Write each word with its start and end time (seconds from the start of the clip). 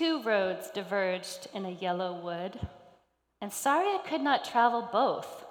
Two 0.00 0.22
roads 0.22 0.70
diverged 0.70 1.48
in 1.52 1.66
a 1.66 1.72
yellow 1.72 2.14
wood, 2.14 2.58
and 3.42 3.52
sorry 3.52 3.88
I 3.88 4.00
could 4.02 4.22
not 4.22 4.46
travel 4.46 4.88
both. 4.90 5.44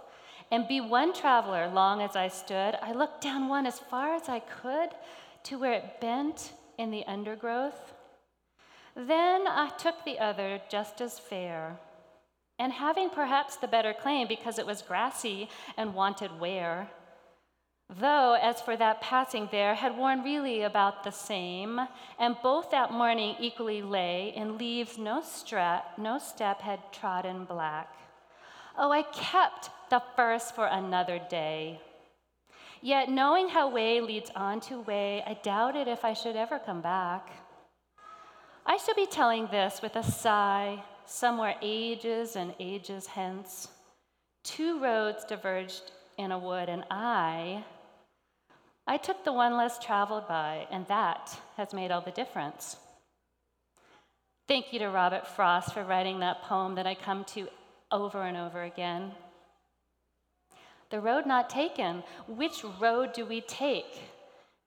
And 0.50 0.68
be 0.68 0.82
one 0.82 1.14
traveler 1.14 1.68
long 1.68 2.02
as 2.02 2.16
I 2.16 2.30
stood, 2.30 2.76
I 2.82 2.94
looked 2.94 3.22
down 3.22 3.48
one 3.48 3.68
as 3.68 3.78
far 3.78 4.16
as 4.16 4.28
I 4.28 4.40
could 4.40 4.90
to 5.44 5.60
where 5.60 5.74
it 5.74 6.02
bent 6.02 6.54
in 6.80 6.90
the 6.90 7.06
undergrowth. 7.06 7.94
Then 8.96 9.46
I 9.46 9.70
took 9.78 10.04
the 10.04 10.18
other 10.18 10.60
just 10.68 11.00
as 11.00 11.20
fair, 11.20 11.78
and 12.58 12.74
having 12.74 13.12
perhaps 13.12 13.56
the 13.56 13.68
better 13.68 13.94
claim 13.94 14.28
because 14.28 14.58
it 14.58 14.66
was 14.66 14.82
grassy 14.82 15.48
and 15.78 15.94
wanted 15.94 16.40
wear. 16.40 16.90
Though, 17.98 18.34
as 18.34 18.62
for 18.62 18.78
that 18.78 19.02
passing 19.02 19.50
there, 19.52 19.74
had 19.74 19.98
worn 19.98 20.22
really 20.24 20.62
about 20.62 21.04
the 21.04 21.12
same, 21.12 21.82
and 22.20 22.38
both 22.44 22.70
that 22.70 22.92
morning 22.92 23.36
equally 23.40 23.82
lay 23.82 24.32
in 24.36 24.60
leaves 24.60 25.00
no, 25.00 25.24
stra- 25.24 25.84
no 25.98 26.20
step 26.20 26.62
had 26.62 26.94
trodden 26.94 27.46
black. 27.46 27.92
Oh, 28.78 28.92
I 28.92 29.02
kept 29.02 29.72
the 29.90 30.04
first 30.16 30.54
for 30.54 30.68
another 30.68 31.20
day. 31.30 31.82
Yet, 32.82 33.10
knowing 33.10 33.50
how 33.50 33.70
way 33.70 34.00
leads 34.02 34.30
on 34.36 34.62
to 34.62 34.82
way, 34.82 35.24
I 35.26 35.34
doubted 35.34 35.88
if 35.88 36.06
I 36.06 36.14
should 36.14 36.36
ever 36.36 36.60
come 36.60 36.82
back. 36.82 37.30
I 38.68 38.78
shall 38.78 38.96
be 38.96 39.08
telling 39.08 39.48
this 39.48 39.82
with 39.82 39.96
a 39.96 40.04
sigh, 40.04 40.84
somewhere 41.08 41.56
ages 41.60 42.36
and 42.36 42.54
ages 42.60 43.08
hence. 43.08 43.68
Two 44.44 44.80
roads 44.80 45.26
diverged 45.26 45.92
in 46.20 46.32
a 46.32 46.38
wood, 46.38 46.70
and 46.70 46.86
I, 46.92 47.66
I 48.90 48.98
took 48.98 49.24
the 49.24 49.32
one 49.32 49.56
less 49.56 49.78
traveled 49.78 50.28
by, 50.28 50.66
and 50.72 50.88
that 50.88 51.40
has 51.58 51.76
made 51.76 51.92
all 51.92 52.02
the 52.02 52.10
difference. 52.10 52.76
Thank 54.48 54.74
you 54.74 54.80
to 54.80 54.90
Robert 54.90 55.28
Frost 55.28 55.76
for 55.76 55.84
writing 55.84 56.22
that 56.22 56.42
poem 56.42 56.74
that 56.74 56.88
I 56.88 56.96
come 56.96 57.24
to 57.36 57.48
over 57.92 58.24
and 58.24 58.36
over 58.36 58.64
again. 58.64 59.12
The 60.90 61.00
road 61.00 61.28
not 61.28 61.52
taken. 61.52 62.02
Which 62.28 62.64
road 62.82 63.14
do 63.14 63.28
we 63.28 63.42
take? 63.42 64.02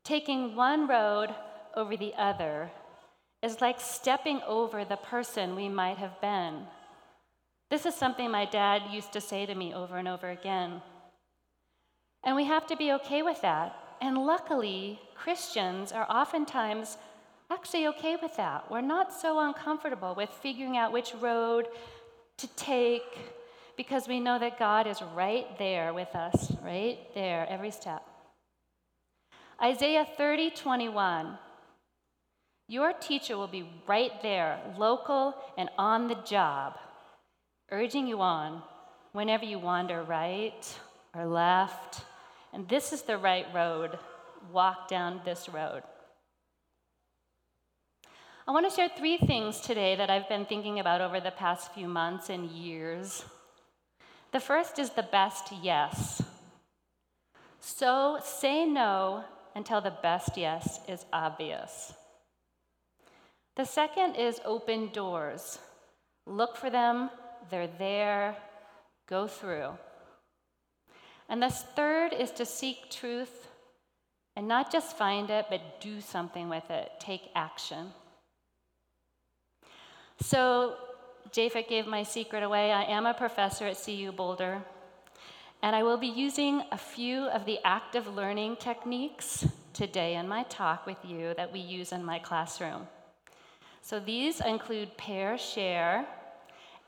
Taking 0.04 0.54
one 0.54 0.86
road 0.86 1.34
over 1.74 1.96
the 1.96 2.14
other 2.16 2.70
is 3.42 3.60
like 3.60 3.80
stepping 3.80 4.40
over 4.46 4.84
the 4.84 4.98
person 4.98 5.56
we 5.56 5.68
might 5.68 5.98
have 5.98 6.20
been. 6.20 6.68
This 7.72 7.86
is 7.86 7.96
something 7.96 8.30
my 8.30 8.44
dad 8.44 8.82
used 8.92 9.12
to 9.14 9.20
say 9.20 9.46
to 9.46 9.54
me 9.56 9.74
over 9.74 9.96
and 9.96 10.06
over 10.06 10.30
again. 10.30 10.80
And 12.22 12.36
we 12.36 12.44
have 12.44 12.68
to 12.68 12.76
be 12.76 12.92
okay 12.92 13.22
with 13.22 13.42
that. 13.42 13.81
And 14.02 14.18
luckily, 14.18 14.98
Christians 15.14 15.92
are 15.92 16.06
oftentimes 16.10 16.98
actually 17.52 17.86
okay 17.86 18.16
with 18.20 18.36
that. 18.36 18.68
We're 18.68 18.80
not 18.80 19.12
so 19.12 19.38
uncomfortable 19.38 20.16
with 20.16 20.28
figuring 20.28 20.76
out 20.76 20.92
which 20.92 21.14
road 21.20 21.68
to 22.38 22.48
take 22.56 23.16
because 23.76 24.08
we 24.08 24.18
know 24.18 24.40
that 24.40 24.58
God 24.58 24.88
is 24.88 25.00
right 25.14 25.46
there 25.56 25.94
with 25.94 26.12
us, 26.16 26.50
right 26.64 26.98
there, 27.14 27.46
every 27.48 27.70
step. 27.70 28.02
Isaiah 29.62 30.06
30, 30.16 30.50
21. 30.50 31.38
Your 32.66 32.92
teacher 32.94 33.36
will 33.36 33.46
be 33.46 33.68
right 33.86 34.20
there, 34.20 34.58
local 34.76 35.36
and 35.56 35.68
on 35.78 36.08
the 36.08 36.16
job, 36.26 36.76
urging 37.70 38.08
you 38.08 38.20
on 38.20 38.62
whenever 39.12 39.44
you 39.44 39.60
wander 39.60 40.02
right 40.02 40.76
or 41.14 41.24
left. 41.26 42.04
And 42.52 42.68
this 42.68 42.92
is 42.92 43.02
the 43.02 43.18
right 43.18 43.46
road. 43.54 43.98
Walk 44.52 44.88
down 44.88 45.20
this 45.24 45.48
road. 45.48 45.82
I 48.46 48.50
want 48.50 48.68
to 48.68 48.74
share 48.74 48.88
three 48.88 49.18
things 49.18 49.60
today 49.60 49.94
that 49.94 50.10
I've 50.10 50.28
been 50.28 50.46
thinking 50.46 50.80
about 50.80 51.00
over 51.00 51.20
the 51.20 51.30
past 51.30 51.72
few 51.72 51.86
months 51.86 52.28
and 52.28 52.50
years. 52.50 53.24
The 54.32 54.40
first 54.40 54.78
is 54.78 54.90
the 54.90 55.04
best 55.04 55.52
yes. 55.62 56.22
So 57.60 58.18
say 58.24 58.66
no 58.66 59.24
until 59.54 59.80
the 59.80 59.94
best 60.02 60.36
yes 60.36 60.80
is 60.88 61.04
obvious. 61.12 61.92
The 63.54 63.64
second 63.64 64.16
is 64.16 64.40
open 64.44 64.88
doors. 64.88 65.58
Look 66.26 66.56
for 66.56 66.70
them, 66.70 67.10
they're 67.50 67.70
there, 67.78 68.36
go 69.08 69.26
through. 69.26 69.70
And 71.32 71.42
the 71.42 71.48
third 71.48 72.12
is 72.12 72.30
to 72.32 72.44
seek 72.44 72.90
truth 72.90 73.48
and 74.36 74.46
not 74.46 74.70
just 74.70 74.98
find 74.98 75.30
it, 75.30 75.46
but 75.48 75.80
do 75.80 76.02
something 76.02 76.50
with 76.50 76.70
it, 76.70 76.90
take 77.00 77.30
action. 77.34 77.86
So, 80.20 80.76
Japheth 81.30 81.70
gave 81.70 81.86
my 81.86 82.02
secret 82.02 82.42
away. 82.42 82.70
I 82.70 82.82
am 82.82 83.06
a 83.06 83.14
professor 83.14 83.66
at 83.66 83.82
CU 83.82 84.12
Boulder, 84.12 84.60
and 85.62 85.74
I 85.74 85.82
will 85.82 85.96
be 85.96 86.08
using 86.08 86.64
a 86.70 86.76
few 86.76 87.22
of 87.28 87.46
the 87.46 87.58
active 87.64 88.06
learning 88.14 88.56
techniques 88.56 89.46
today 89.72 90.16
in 90.16 90.28
my 90.28 90.42
talk 90.44 90.84
with 90.84 90.98
you 91.02 91.32
that 91.38 91.50
we 91.50 91.60
use 91.60 91.92
in 91.92 92.04
my 92.04 92.18
classroom. 92.18 92.86
So 93.80 93.98
these 93.98 94.42
include 94.42 94.98
pair, 94.98 95.38
share, 95.38 96.04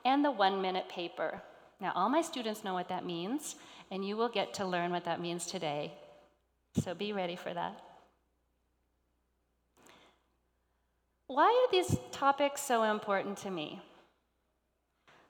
and 0.05 0.23
the 0.23 0.31
one 0.31 0.61
minute 0.61 0.91
paper. 0.91 1.41
Now, 1.81 1.93
all 1.95 2.11
my 2.11 2.21
students 2.21 2.63
know 2.63 2.75
what 2.75 2.91
that 2.91 3.07
means, 3.07 3.57
and 3.95 4.05
you 4.05 4.17
will 4.17 4.29
get 4.29 4.53
to 4.55 4.67
learn 4.67 4.91
what 4.91 5.05
that 5.05 5.21
means 5.21 5.47
today. 5.47 5.93
So 6.83 6.95
be 6.95 7.13
ready 7.13 7.37
for 7.37 7.55
that. 7.55 7.81
Why 11.29 11.45
are 11.45 11.71
these 11.71 11.97
topics 12.11 12.61
so 12.61 12.83
important 12.83 13.39
to 13.39 13.53
me? 13.53 13.81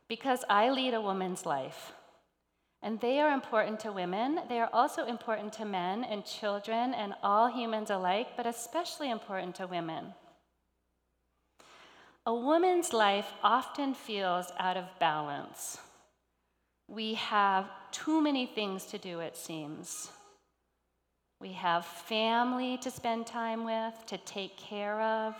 Because 0.09 0.47
I 0.49 0.71
lead 0.71 0.95
a 0.95 1.03
woman's 1.03 1.45
life. 1.45 1.93
And 2.81 2.99
they 3.01 3.21
are 3.21 3.35
important 3.35 3.81
to 3.81 3.93
women. 3.93 4.41
They 4.49 4.61
are 4.61 4.71
also 4.73 5.05
important 5.05 5.53
to 5.55 5.67
men 5.67 6.03
and 6.03 6.25
children 6.25 6.95
and 6.95 7.13
all 7.23 7.49
humans 7.49 7.91
alike, 7.91 8.29
but 8.35 8.47
especially 8.47 9.11
important 9.11 9.57
to 9.57 9.67
women. 9.67 10.15
A 12.25 12.35
woman's 12.35 12.95
life 12.95 13.31
often 13.43 13.93
feels 13.93 14.47
out 14.59 14.79
of 14.79 14.87
balance. 14.99 15.77
We 16.89 17.15
have 17.15 17.69
too 17.93 18.21
many 18.21 18.47
things 18.47 18.87
to 18.87 18.99
do, 18.99 19.21
it 19.21 19.37
seems. 19.37 20.11
We 21.41 21.53
have 21.53 21.85
family 21.85 22.79
to 22.79 22.91
spend 22.91 23.27
time 23.27 23.65
with, 23.65 23.95
to 24.07 24.19
take 24.19 24.57
care 24.57 25.01
of. 25.01 25.35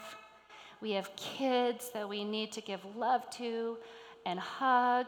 We 0.81 0.93
have 0.93 1.15
kids 1.17 1.91
that 1.95 2.09
we 2.09 2.25
need 2.25 2.53
to 2.53 2.61
give 2.61 2.81
love 2.97 3.29
to 3.39 3.79
and 4.27 4.39
hug, 4.39 5.07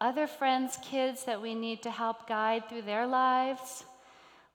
other 0.00 0.26
friends' 0.26 0.78
kids 0.82 1.24
that 1.24 1.40
we 1.40 1.54
need 1.54 1.82
to 1.82 1.90
help 1.90 2.28
guide 2.28 2.68
through 2.68 2.82
their 2.82 3.06
lives. 3.06 3.84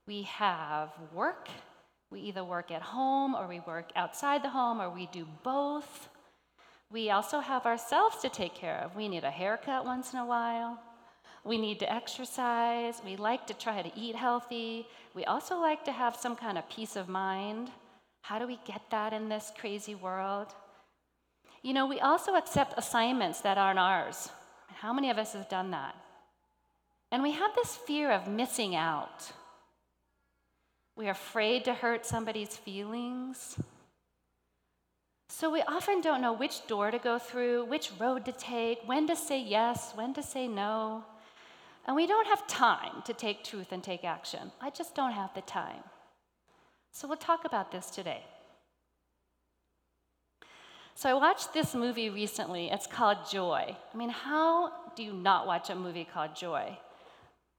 We 0.07 0.23
have 0.23 0.89
work. 1.13 1.49
We 2.09 2.21
either 2.21 2.43
work 2.43 2.71
at 2.71 2.81
home 2.81 3.35
or 3.35 3.47
we 3.47 3.59
work 3.61 3.91
outside 3.95 4.43
the 4.43 4.49
home 4.49 4.81
or 4.81 4.89
we 4.89 5.07
do 5.07 5.27
both. 5.43 6.09
We 6.91 7.11
also 7.11 7.39
have 7.39 7.66
ourselves 7.66 8.17
to 8.21 8.29
take 8.29 8.55
care 8.55 8.81
of. 8.83 8.95
We 8.95 9.09
need 9.09 9.25
a 9.25 9.31
haircut 9.31 9.85
once 9.85 10.13
in 10.13 10.19
a 10.19 10.25
while. 10.25 10.79
We 11.47 11.58
need 11.58 11.80
to 11.80 11.91
exercise. 11.91 13.02
We 13.06 13.16
like 13.16 13.47
to 13.47 13.53
try 13.53 13.81
to 13.81 13.91
eat 13.97 14.16
healthy. 14.16 14.85
We 15.16 15.24
also 15.24 15.58
like 15.58 15.85
to 15.85 15.94
have 15.94 16.18
some 16.18 16.35
kind 16.35 16.58
of 16.58 16.69
peace 16.69 16.97
of 16.97 17.08
mind. 17.08 17.72
How 18.22 18.38
do 18.38 18.46
we 18.46 18.59
get 18.66 18.81
that 18.91 19.13
in 19.13 19.30
this 19.30 19.53
crazy 19.58 19.96
world? 19.96 20.47
You 21.63 21.74
know, 21.74 21.85
we 21.85 22.02
also 22.02 22.35
accept 22.35 22.74
assignments 22.78 23.40
that 23.41 23.58
aren't 23.58 23.80
ours. 23.80 24.30
How 24.81 24.91
many 24.91 25.09
of 25.09 25.18
us 25.18 25.31
have 25.31 25.47
done 25.47 25.72
that? 25.72 25.96
And 27.13 27.24
we 27.24 27.31
have 27.31 27.56
this 27.56 27.78
fear 27.78 28.12
of 28.12 28.28
missing 28.28 28.75
out. 28.75 29.31
We're 30.97 31.12
afraid 31.12 31.64
to 31.66 31.74
hurt 31.74 32.06
somebody's 32.06 32.58
feelings. 32.58 33.58
So 35.29 35.50
we 35.50 35.61
often 35.61 36.02
don't 36.02 36.22
know 36.22 36.34
which 36.34 36.67
door 36.67 36.91
to 36.91 37.00
go 37.00 37.17
through, 37.17 37.66
which 37.66 37.91
road 37.97 38.26
to 38.26 38.34
take, 38.34 38.79
when 38.85 39.08
to 39.08 39.16
say 39.16 39.41
yes, 39.41 39.93
when 39.96 40.14
to 40.16 40.23
say 40.23 40.50
no. 40.50 41.05
And 41.87 41.95
we 41.95 42.05
don't 42.05 42.28
have 42.28 42.45
time 42.47 43.01
to 43.05 43.13
take 43.13 43.43
truth 43.43 43.72
and 43.72 43.81
take 43.81 44.03
action. 44.03 44.51
I 44.59 44.69
just 44.69 44.93
don't 44.93 45.13
have 45.13 45.34
the 45.34 45.41
time. 45.41 45.84
So 46.91 47.07
we'll 47.07 47.17
talk 47.17 47.45
about 47.45 47.72
this 47.72 47.89
today. 47.89 48.23
So 50.95 51.09
I 51.09 51.13
watched 51.13 51.53
this 51.53 51.73
movie 51.73 52.09
recently. 52.09 52.69
It's 52.69 52.87
called 52.87 53.19
Joy. 53.31 53.78
I 53.93 53.97
mean, 53.97 54.09
how 54.09 54.72
do 54.95 55.03
you 55.03 55.13
not 55.13 55.47
watch 55.47 55.69
a 55.69 55.75
movie 55.75 56.07
called 56.11 56.35
Joy? 56.35 56.78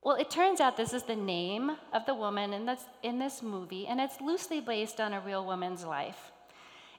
Well, 0.03 0.17
it 0.17 0.31
turns 0.31 0.61
out 0.61 0.77
this 0.77 0.93
is 0.93 1.05
the 1.05 1.17
name 1.17 1.71
of 1.93 2.05
the 2.05 2.15
woman 2.15 2.53
in 2.53 2.67
this, 2.67 2.83
in 3.03 3.19
this 3.19 3.43
movie, 3.43 3.87
and 3.87 4.01
it's 4.01 4.21
loosely 4.21 4.61
based 4.61 5.01
on 5.01 5.13
a 5.13 5.21
real 5.21 5.45
woman's 5.45 5.85
life. 5.85 6.33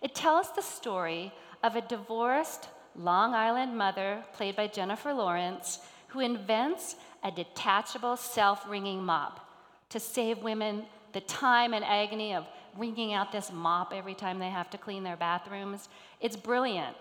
It 0.01 0.15
tells 0.15 0.51
the 0.51 0.61
story 0.61 1.33
of 1.61 1.75
a 1.75 1.81
divorced 1.81 2.69
Long 2.95 3.33
Island 3.33 3.77
mother, 3.77 4.23
played 4.33 4.55
by 4.55 4.67
Jennifer 4.67 5.13
Lawrence, 5.13 5.79
who 6.07 6.19
invents 6.21 6.95
a 7.23 7.31
detachable 7.31 8.17
self 8.17 8.67
wringing 8.69 9.03
mop 9.03 9.45
to 9.89 9.99
save 9.99 10.39
women 10.39 10.85
the 11.13 11.21
time 11.21 11.73
and 11.73 11.83
agony 11.83 12.33
of 12.33 12.45
wringing 12.77 13.13
out 13.13 13.31
this 13.31 13.51
mop 13.51 13.93
every 13.93 14.13
time 14.13 14.39
they 14.39 14.49
have 14.49 14.69
to 14.69 14.77
clean 14.77 15.03
their 15.03 15.17
bathrooms. 15.17 15.89
It's 16.21 16.35
brilliant. 16.35 16.95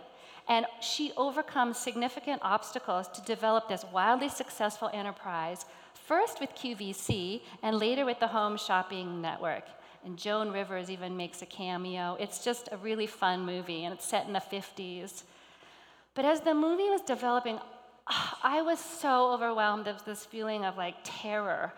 And 0.48 0.64
she 0.80 1.12
overcomes 1.16 1.76
significant 1.76 2.40
obstacles 2.42 3.06
to 3.08 3.20
develop 3.22 3.68
this 3.68 3.84
wildly 3.92 4.30
successful 4.30 4.90
enterprise, 4.94 5.66
first 5.92 6.40
with 6.40 6.50
QVC 6.54 7.42
and 7.62 7.78
later 7.78 8.06
with 8.06 8.18
the 8.18 8.28
Home 8.28 8.56
Shopping 8.56 9.20
Network. 9.20 9.64
And 10.04 10.16
Joan 10.16 10.50
Rivers 10.50 10.90
even 10.90 11.16
makes 11.16 11.42
a 11.42 11.46
cameo. 11.46 12.16
It's 12.18 12.42
just 12.42 12.70
a 12.72 12.78
really 12.78 13.06
fun 13.06 13.44
movie, 13.44 13.84
and 13.84 13.92
it's 13.92 14.06
set 14.06 14.26
in 14.26 14.32
the 14.32 14.40
50s. 14.40 15.24
But 16.14 16.24
as 16.24 16.40
the 16.40 16.54
movie 16.54 16.88
was 16.88 17.02
developing, 17.02 17.58
I 18.42 18.62
was 18.62 18.78
so 18.78 19.32
overwhelmed 19.32 19.86
with 19.86 20.04
this 20.04 20.24
feeling 20.24 20.64
of 20.64 20.76
like 20.76 20.96
terror 21.04 21.72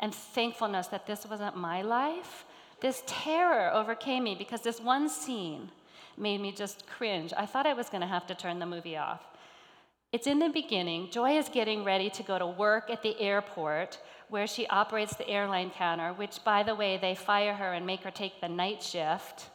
and 0.00 0.14
thankfulness 0.14 0.88
that 0.88 1.06
this 1.06 1.26
wasn't 1.26 1.56
my 1.56 1.82
life. 1.82 2.44
This 2.80 3.02
terror 3.06 3.72
overcame 3.72 4.24
me 4.24 4.34
because 4.34 4.60
this 4.60 4.80
one 4.80 5.08
scene 5.08 5.70
made 6.16 6.40
me 6.40 6.52
just 6.52 6.86
cringe. 6.86 7.32
I 7.36 7.46
thought 7.46 7.66
I 7.66 7.74
was 7.74 7.88
going 7.88 8.00
to 8.00 8.06
have 8.06 8.26
to 8.28 8.34
turn 8.34 8.58
the 8.58 8.66
movie 8.66 8.96
off. 8.96 9.22
It's 10.12 10.26
in 10.26 10.38
the 10.38 10.48
beginning. 10.48 11.10
Joy 11.10 11.36
is 11.36 11.48
getting 11.48 11.84
ready 11.84 12.08
to 12.10 12.22
go 12.22 12.38
to 12.38 12.46
work 12.46 12.88
at 12.90 13.02
the 13.02 13.20
airport 13.20 13.98
where 14.30 14.46
she 14.46 14.66
operates 14.68 15.16
the 15.16 15.28
airline 15.28 15.70
counter, 15.70 16.12
which, 16.12 16.42
by 16.44 16.62
the 16.62 16.74
way, 16.74 16.96
they 16.96 17.14
fire 17.14 17.54
her 17.54 17.72
and 17.74 17.86
make 17.86 18.02
her 18.02 18.10
take 18.10 18.40
the 18.40 18.48
night 18.48 18.82
shift. 18.82 19.50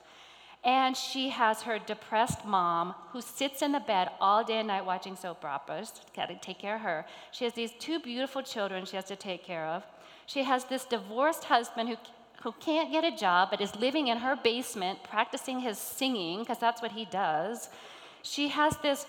And 0.65 0.95
she 0.95 1.29
has 1.29 1.63
her 1.63 1.77
depressed 1.77 2.45
mom 2.45 2.95
who 3.11 3.21
sits 3.21 3.61
in 3.61 3.73
the 3.73 3.81
bed 3.81 4.09
all 4.21 4.45
day 4.45 4.59
and 4.59 4.67
night 4.69 4.85
watching 4.85 5.15
soap 5.15 5.43
operas. 5.43 5.91
Got 6.15 6.27
to 6.27 6.35
take 6.35 6.59
care 6.59 6.75
of 6.75 6.81
her. 6.81 7.05
She 7.31 7.43
has 7.43 7.53
these 7.53 7.71
two 7.79 7.99
beautiful 7.99 8.41
children 8.41 8.85
she 8.85 8.95
has 8.95 9.05
to 9.05 9.17
take 9.17 9.43
care 9.43 9.65
of. 9.65 9.83
She 10.25 10.43
has 10.43 10.63
this 10.63 10.85
divorced 10.85 11.43
husband 11.43 11.89
who, 11.89 11.97
who 12.43 12.53
can't 12.61 12.91
get 12.91 13.03
a 13.03 13.15
job 13.15 13.49
but 13.51 13.59
is 13.59 13.75
living 13.75 14.07
in 14.07 14.19
her 14.19 14.37
basement 14.37 15.03
practicing 15.03 15.59
his 15.59 15.77
singing, 15.77 16.39
because 16.39 16.59
that's 16.59 16.81
what 16.81 16.93
he 16.93 17.05
does. 17.05 17.69
She 18.21 18.47
has 18.47 18.77
this 18.77 19.05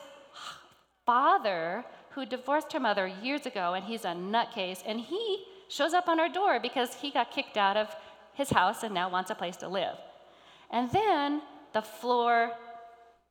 father 1.06 1.84
who 2.10 2.26
divorced 2.26 2.72
her 2.72 2.80
mother 2.80 3.06
years 3.06 3.46
ago, 3.46 3.74
and 3.74 3.84
he's 3.84 4.04
a 4.04 4.08
nutcase, 4.08 4.82
and 4.84 4.98
he 4.98 5.44
shows 5.68 5.94
up 5.94 6.08
on 6.08 6.18
her 6.18 6.28
door 6.28 6.58
because 6.58 6.94
he 6.94 7.12
got 7.12 7.30
kicked 7.30 7.56
out 7.56 7.76
of 7.76 7.94
his 8.32 8.50
house 8.50 8.82
and 8.82 8.92
now 8.92 9.08
wants 9.08 9.30
a 9.30 9.34
place 9.36 9.56
to 9.58 9.68
live. 9.68 9.96
And 10.75 10.91
then 10.91 11.41
the 11.73 11.82
floor 11.82 12.50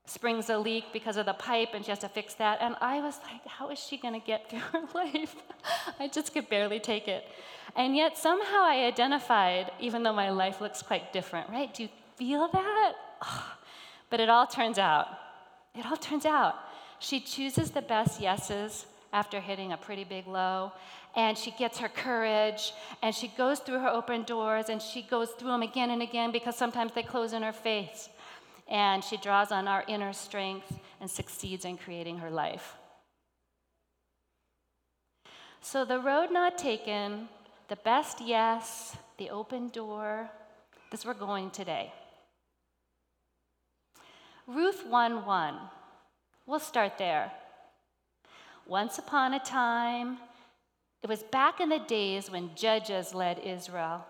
springs 0.05 0.49
a 0.49 0.57
leak 0.57 0.85
because 0.93 1.17
of 1.17 1.25
the 1.25 1.33
pipe 1.33 1.69
and 1.73 1.83
she 1.83 1.91
has 1.91 1.99
to 1.99 2.07
fix 2.07 2.33
that. 2.35 2.59
And 2.61 2.75
I 2.79 3.01
was 3.01 3.19
like, 3.29 3.45
how 3.45 3.69
is 3.69 3.79
she 3.79 3.97
going 3.97 4.19
to 4.19 4.25
get 4.25 4.49
through 4.49 4.59
her 4.59 4.83
life? 4.95 5.35
I 5.99 6.07
just 6.07 6.33
could 6.33 6.49
barely 6.49 6.79
take 6.79 7.09
it. 7.09 7.25
And 7.75 7.97
yet 7.97 8.17
somehow 8.17 8.63
I 8.63 8.85
identified, 8.85 9.71
even 9.81 10.03
though 10.03 10.13
my 10.13 10.29
life 10.29 10.61
looks 10.61 10.81
quite 10.81 11.11
different, 11.11 11.49
right? 11.49 11.73
Do 11.73 11.83
you 11.83 11.89
feel 12.15 12.47
that? 12.47 12.93
Oh. 13.21 13.53
But 14.09 14.21
it 14.21 14.29
all 14.29 14.47
turns 14.47 14.77
out, 14.77 15.07
it 15.75 15.85
all 15.85 15.97
turns 15.97 16.25
out. 16.25 16.55
She 16.99 17.19
chooses 17.19 17.71
the 17.71 17.81
best 17.81 18.21
yeses 18.21 18.85
after 19.13 19.39
hitting 19.39 19.71
a 19.71 19.77
pretty 19.77 20.03
big 20.03 20.27
low. 20.27 20.73
And 21.15 21.37
she 21.37 21.51
gets 21.51 21.77
her 21.77 21.87
courage 21.87 22.73
and 23.01 23.15
she 23.15 23.27
goes 23.29 23.59
through 23.59 23.79
her 23.79 23.87
open 23.87 24.23
doors 24.23 24.69
and 24.69 24.81
she 24.81 25.03
goes 25.03 25.29
through 25.29 25.51
them 25.51 25.61
again 25.61 25.91
and 25.91 26.01
again 26.01 26.31
because 26.31 26.57
sometimes 26.57 26.91
they 26.93 27.03
close 27.03 27.31
in 27.31 27.43
her 27.43 27.53
face. 27.53 28.09
And 28.67 29.03
she 29.03 29.17
draws 29.17 29.51
on 29.51 29.67
our 29.67 29.83
inner 29.87 30.11
strength 30.11 30.79
and 30.99 31.09
succeeds 31.09 31.63
in 31.63 31.77
creating 31.77 32.17
her 32.17 32.31
life. 32.31 32.75
So, 35.61 35.85
the 35.85 35.99
road 35.99 36.29
not 36.31 36.57
taken, 36.57 37.29
the 37.69 37.77
best 37.77 38.19
yes, 38.19 38.97
the 39.17 39.29
open 39.29 39.69
door, 39.69 40.29
this 40.91 41.05
we're 41.05 41.13
going 41.13 41.51
today. 41.51 41.93
Ruth 44.45 44.85
1 44.85 45.25
1. 45.25 45.55
We'll 46.45 46.59
start 46.59 46.97
there. 46.97 47.31
Once 48.67 48.97
upon 48.97 49.33
a 49.33 49.39
time, 49.39 50.17
it 51.01 51.09
was 51.09 51.23
back 51.23 51.59
in 51.59 51.69
the 51.69 51.79
days 51.79 52.31
when 52.31 52.55
judges 52.55 53.13
led 53.13 53.39
Israel. 53.39 54.05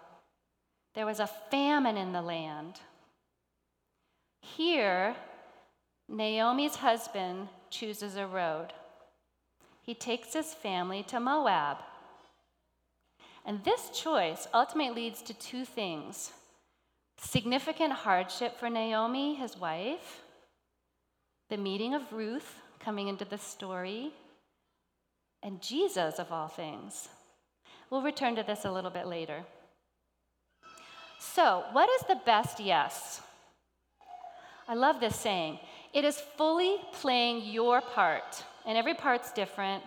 There 0.94 1.08
was 1.08 1.20
a 1.20 1.28
famine 1.28 1.98
in 1.98 2.12
the 2.12 2.22
land. 2.22 2.80
Here, 4.42 5.16
Naomi's 6.08 6.76
husband 6.76 7.48
chooses 7.72 8.16
a 8.16 8.28
road. 8.28 8.68
He 9.82 9.96
takes 9.96 10.34
his 10.34 10.54
family 10.54 11.02
to 11.04 11.20
Moab. 11.20 11.78
And 13.46 13.64
this 13.64 13.90
choice 13.90 14.48
ultimately 14.54 15.04
leads 15.04 15.22
to 15.24 15.34
two 15.34 15.66
things 15.66 16.32
significant 17.18 17.94
hardship 17.94 18.60
for 18.60 18.70
Naomi, 18.70 19.36
his 19.36 19.58
wife, 19.58 20.22
the 21.50 21.58
meeting 21.58 21.94
of 21.94 22.12
Ruth 22.12 22.56
coming 22.80 23.08
into 23.08 23.24
the 23.24 23.38
story, 23.38 24.12
and 25.44 25.62
Jesus, 25.62 26.20
of 26.20 26.32
all 26.32 26.48
things. 26.48 27.10
We'll 27.90 28.02
return 28.02 28.36
to 28.38 28.44
this 28.44 28.66
a 28.66 28.72
little 28.72 28.90
bit 28.90 29.06
later. 29.06 29.44
So, 31.20 31.64
what 31.74 31.90
is 31.90 32.08
the 32.08 32.20
best 32.26 32.60
yes? 32.60 33.22
I 34.68 34.74
love 34.74 35.00
this 35.00 35.16
saying. 35.16 35.60
It 35.94 36.06
is 36.06 36.20
fully 36.38 36.78
playing 36.94 37.46
your 37.46 37.82
part, 37.82 38.44
and 38.66 38.78
every 38.78 38.94
part's 38.94 39.32
different. 39.32 39.84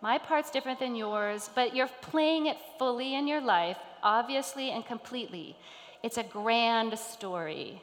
My 0.00 0.18
part's 0.18 0.50
different 0.50 0.80
than 0.80 0.96
yours, 0.96 1.50
but 1.54 1.76
you're 1.76 1.90
playing 2.00 2.46
it 2.46 2.56
fully 2.78 3.14
in 3.14 3.26
your 3.26 3.40
life, 3.40 3.76
obviously 4.02 4.70
and 4.70 4.84
completely. 4.84 5.56
It's 6.02 6.18
a 6.18 6.24
grand 6.24 6.98
story. 6.98 7.82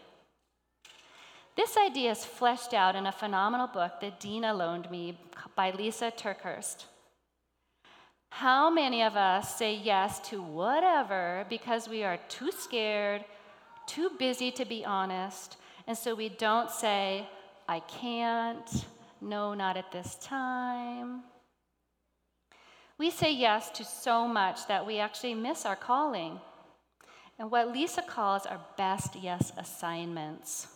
This 1.55 1.77
idea 1.77 2.11
is 2.11 2.25
fleshed 2.25 2.73
out 2.73 2.95
in 2.95 3.05
a 3.05 3.11
phenomenal 3.11 3.67
book 3.67 3.99
that 4.01 4.19
Dina 4.19 4.53
loaned 4.53 4.89
me 4.89 5.17
by 5.55 5.71
Lisa 5.71 6.11
TerKeurst. 6.11 6.85
How 8.29 8.69
many 8.69 9.03
of 9.03 9.15
us 9.15 9.57
say 9.57 9.75
yes 9.75 10.19
to 10.29 10.41
whatever 10.41 11.45
because 11.49 11.89
we 11.89 12.03
are 12.03 12.17
too 12.29 12.51
scared, 12.51 13.25
too 13.85 14.11
busy 14.17 14.51
to 14.51 14.65
be 14.65 14.85
honest, 14.85 15.57
and 15.87 15.97
so 15.97 16.15
we 16.15 16.29
don't 16.29 16.69
say, 16.69 17.27
I 17.67 17.79
can't, 17.81 18.85
no, 19.21 19.53
not 19.53 19.77
at 19.77 19.91
this 19.91 20.15
time. 20.21 21.23
We 22.97 23.09
say 23.09 23.31
yes 23.31 23.69
to 23.71 23.83
so 23.83 24.27
much 24.27 24.67
that 24.67 24.85
we 24.85 24.99
actually 24.99 25.33
miss 25.33 25.65
our 25.65 25.75
calling 25.75 26.39
and 27.39 27.49
what 27.49 27.71
Lisa 27.71 28.01
calls 28.01 28.45
our 28.45 28.59
best 28.77 29.15
yes 29.15 29.53
assignments. 29.57 30.67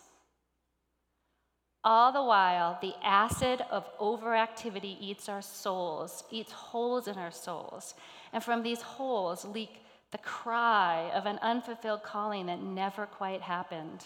All 1.84 2.12
the 2.12 2.22
while, 2.22 2.78
the 2.80 2.94
acid 3.02 3.62
of 3.70 3.86
overactivity 3.98 4.96
eats 4.98 5.28
our 5.28 5.42
souls, 5.42 6.24
eats 6.30 6.50
holes 6.50 7.06
in 7.06 7.18
our 7.18 7.30
souls. 7.30 7.94
And 8.32 8.42
from 8.42 8.62
these 8.62 8.80
holes 8.80 9.44
leak 9.44 9.82
the 10.10 10.18
cry 10.18 11.10
of 11.12 11.26
an 11.26 11.38
unfulfilled 11.42 12.02
calling 12.02 12.46
that 12.46 12.62
never 12.62 13.04
quite 13.04 13.42
happened. 13.42 14.04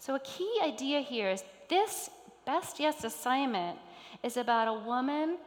So, 0.00 0.16
a 0.16 0.20
key 0.20 0.58
idea 0.62 1.00
here 1.00 1.30
is 1.30 1.44
this 1.68 2.10
best 2.44 2.80
yes 2.80 3.04
assignment 3.04 3.78
is 4.24 4.36
about 4.36 4.66
a 4.66 4.72
woman 4.72 5.38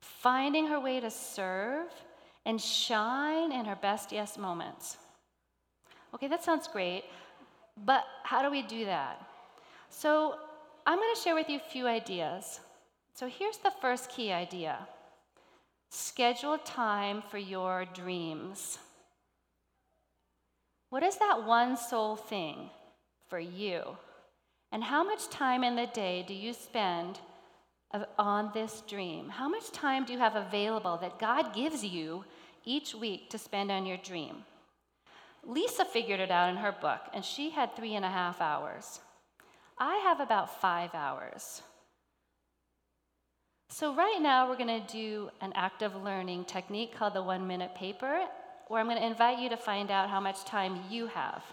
finding 0.00 0.66
her 0.68 0.80
way 0.80 1.00
to 1.00 1.10
serve 1.10 1.90
and 2.46 2.60
shine 2.60 3.52
in 3.52 3.66
her 3.66 3.76
best 3.76 4.12
yes 4.12 4.38
moments. 4.38 4.96
Okay, 6.14 6.28
that 6.28 6.42
sounds 6.42 6.68
great, 6.68 7.04
but 7.84 8.04
how 8.22 8.42
do 8.42 8.50
we 8.50 8.62
do 8.62 8.86
that? 8.86 9.27
So 9.90 10.36
I'm 10.86 10.98
going 10.98 11.14
to 11.14 11.20
share 11.20 11.34
with 11.34 11.48
you 11.48 11.56
a 11.56 11.70
few 11.70 11.86
ideas. 11.86 12.60
So 13.14 13.28
here's 13.28 13.58
the 13.58 13.72
first 13.80 14.10
key 14.10 14.32
idea 14.32 14.78
schedule 15.90 16.58
time 16.58 17.22
for 17.30 17.38
your 17.38 17.84
dreams. 17.94 18.78
What 20.90 21.02
is 21.02 21.16
that 21.16 21.44
one 21.44 21.76
sole 21.76 22.16
thing 22.16 22.70
for 23.28 23.38
you? 23.38 23.82
And 24.70 24.84
how 24.84 25.02
much 25.02 25.28
time 25.28 25.64
in 25.64 25.76
the 25.76 25.86
day 25.86 26.24
do 26.26 26.34
you 26.34 26.52
spend 26.52 27.18
on 28.18 28.50
this 28.52 28.82
dream? 28.86 29.28
How 29.30 29.48
much 29.48 29.70
time 29.72 30.04
do 30.04 30.12
you 30.12 30.18
have 30.18 30.36
available 30.36 30.98
that 30.98 31.18
God 31.18 31.54
gives 31.54 31.84
you 31.84 32.24
each 32.64 32.94
week 32.94 33.30
to 33.30 33.38
spend 33.38 33.70
on 33.70 33.86
your 33.86 33.96
dream? 33.96 34.44
Lisa 35.44 35.84
figured 35.84 36.20
it 36.20 36.30
out 36.30 36.50
in 36.50 36.56
her 36.56 36.72
book, 36.72 37.00
and 37.14 37.24
she 37.24 37.50
had 37.50 37.74
three 37.74 37.94
and 37.94 38.04
a 38.04 38.10
half 38.10 38.40
hours. 38.40 39.00
I 39.80 39.96
have 40.04 40.20
about 40.20 40.60
five 40.60 40.94
hours. 40.94 41.62
So, 43.70 43.94
right 43.94 44.18
now, 44.20 44.48
we're 44.48 44.56
going 44.56 44.80
to 44.80 44.92
do 44.92 45.30
an 45.40 45.52
active 45.54 45.94
learning 45.94 46.46
technique 46.46 46.96
called 46.96 47.14
the 47.14 47.22
one 47.22 47.46
minute 47.46 47.74
paper, 47.74 48.24
where 48.68 48.80
I'm 48.80 48.86
going 48.86 48.98
to 48.98 49.06
invite 49.06 49.38
you 49.38 49.50
to 49.50 49.56
find 49.56 49.90
out 49.90 50.08
how 50.08 50.20
much 50.20 50.44
time 50.44 50.80
you 50.90 51.06
have. 51.06 51.44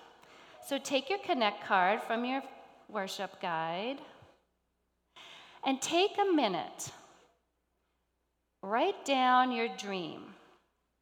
So, 0.65 0.77
take 0.77 1.09
your 1.09 1.19
Connect 1.19 1.63
card 1.65 2.01
from 2.01 2.25
your 2.25 2.41
worship 2.89 3.41
guide 3.41 3.97
and 5.65 5.81
take 5.81 6.17
a 6.17 6.33
minute. 6.33 6.91
Write 8.63 9.05
down 9.05 9.51
your 9.51 9.67
dream. 9.77 10.21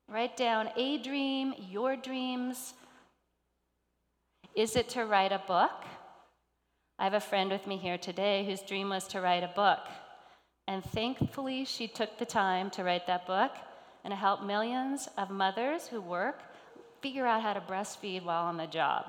Write 0.10 0.36
down 0.36 0.70
a 0.76 0.98
dream, 0.98 1.54
your 1.70 1.96
dreams. 1.96 2.74
Is 4.56 4.76
it 4.76 4.90
to 4.90 5.06
write 5.06 5.32
a 5.32 5.42
book? 5.48 5.86
I 7.00 7.04
have 7.06 7.14
a 7.14 7.20
friend 7.20 7.50
with 7.50 7.68
me 7.68 7.78
here 7.78 7.98
today 7.98 8.46
whose 8.46 8.62
dream 8.62 8.90
was 8.90 9.08
to 9.08 9.22
write 9.22 9.44
a 9.44 9.52
book. 9.56 9.80
And 10.68 10.84
thankfully, 10.84 11.66
she 11.66 11.88
took 11.88 12.18
the 12.18 12.26
time 12.26 12.70
to 12.72 12.84
write 12.84 13.08
that 13.08 13.28
book 13.28 13.52
and 14.04 14.14
help 14.14 14.44
millions 14.44 15.10
of 15.18 15.30
mothers 15.30 15.88
who 15.88 16.02
work 16.02 16.40
figure 17.02 17.28
out 17.28 17.42
how 17.42 17.54
to 17.54 17.60
breastfeed 17.60 18.24
while 18.24 18.46
on 18.46 18.58
the 18.58 18.68
job. 18.68 19.06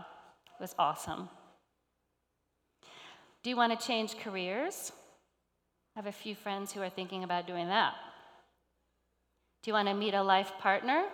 It 0.47 0.61
was 0.61 0.75
awesome. 0.79 1.29
Do 3.43 3.51
you 3.51 3.57
want 3.57 3.79
to 3.79 3.87
change 3.87 4.19
careers? 4.19 4.91
I 5.95 6.01
have 6.01 6.07
a 6.07 6.13
few 6.13 6.35
friends 6.35 6.73
who 6.73 6.83
are 6.83 6.91
thinking 6.91 7.23
about 7.23 7.47
doing 7.47 7.69
that. 7.69 7.95
Do 9.63 9.71
you 9.71 9.75
want 9.75 9.89
to 9.89 9.95
meet 9.95 10.15
a 10.15 10.23
life 10.23 10.53
partner? 10.59 11.05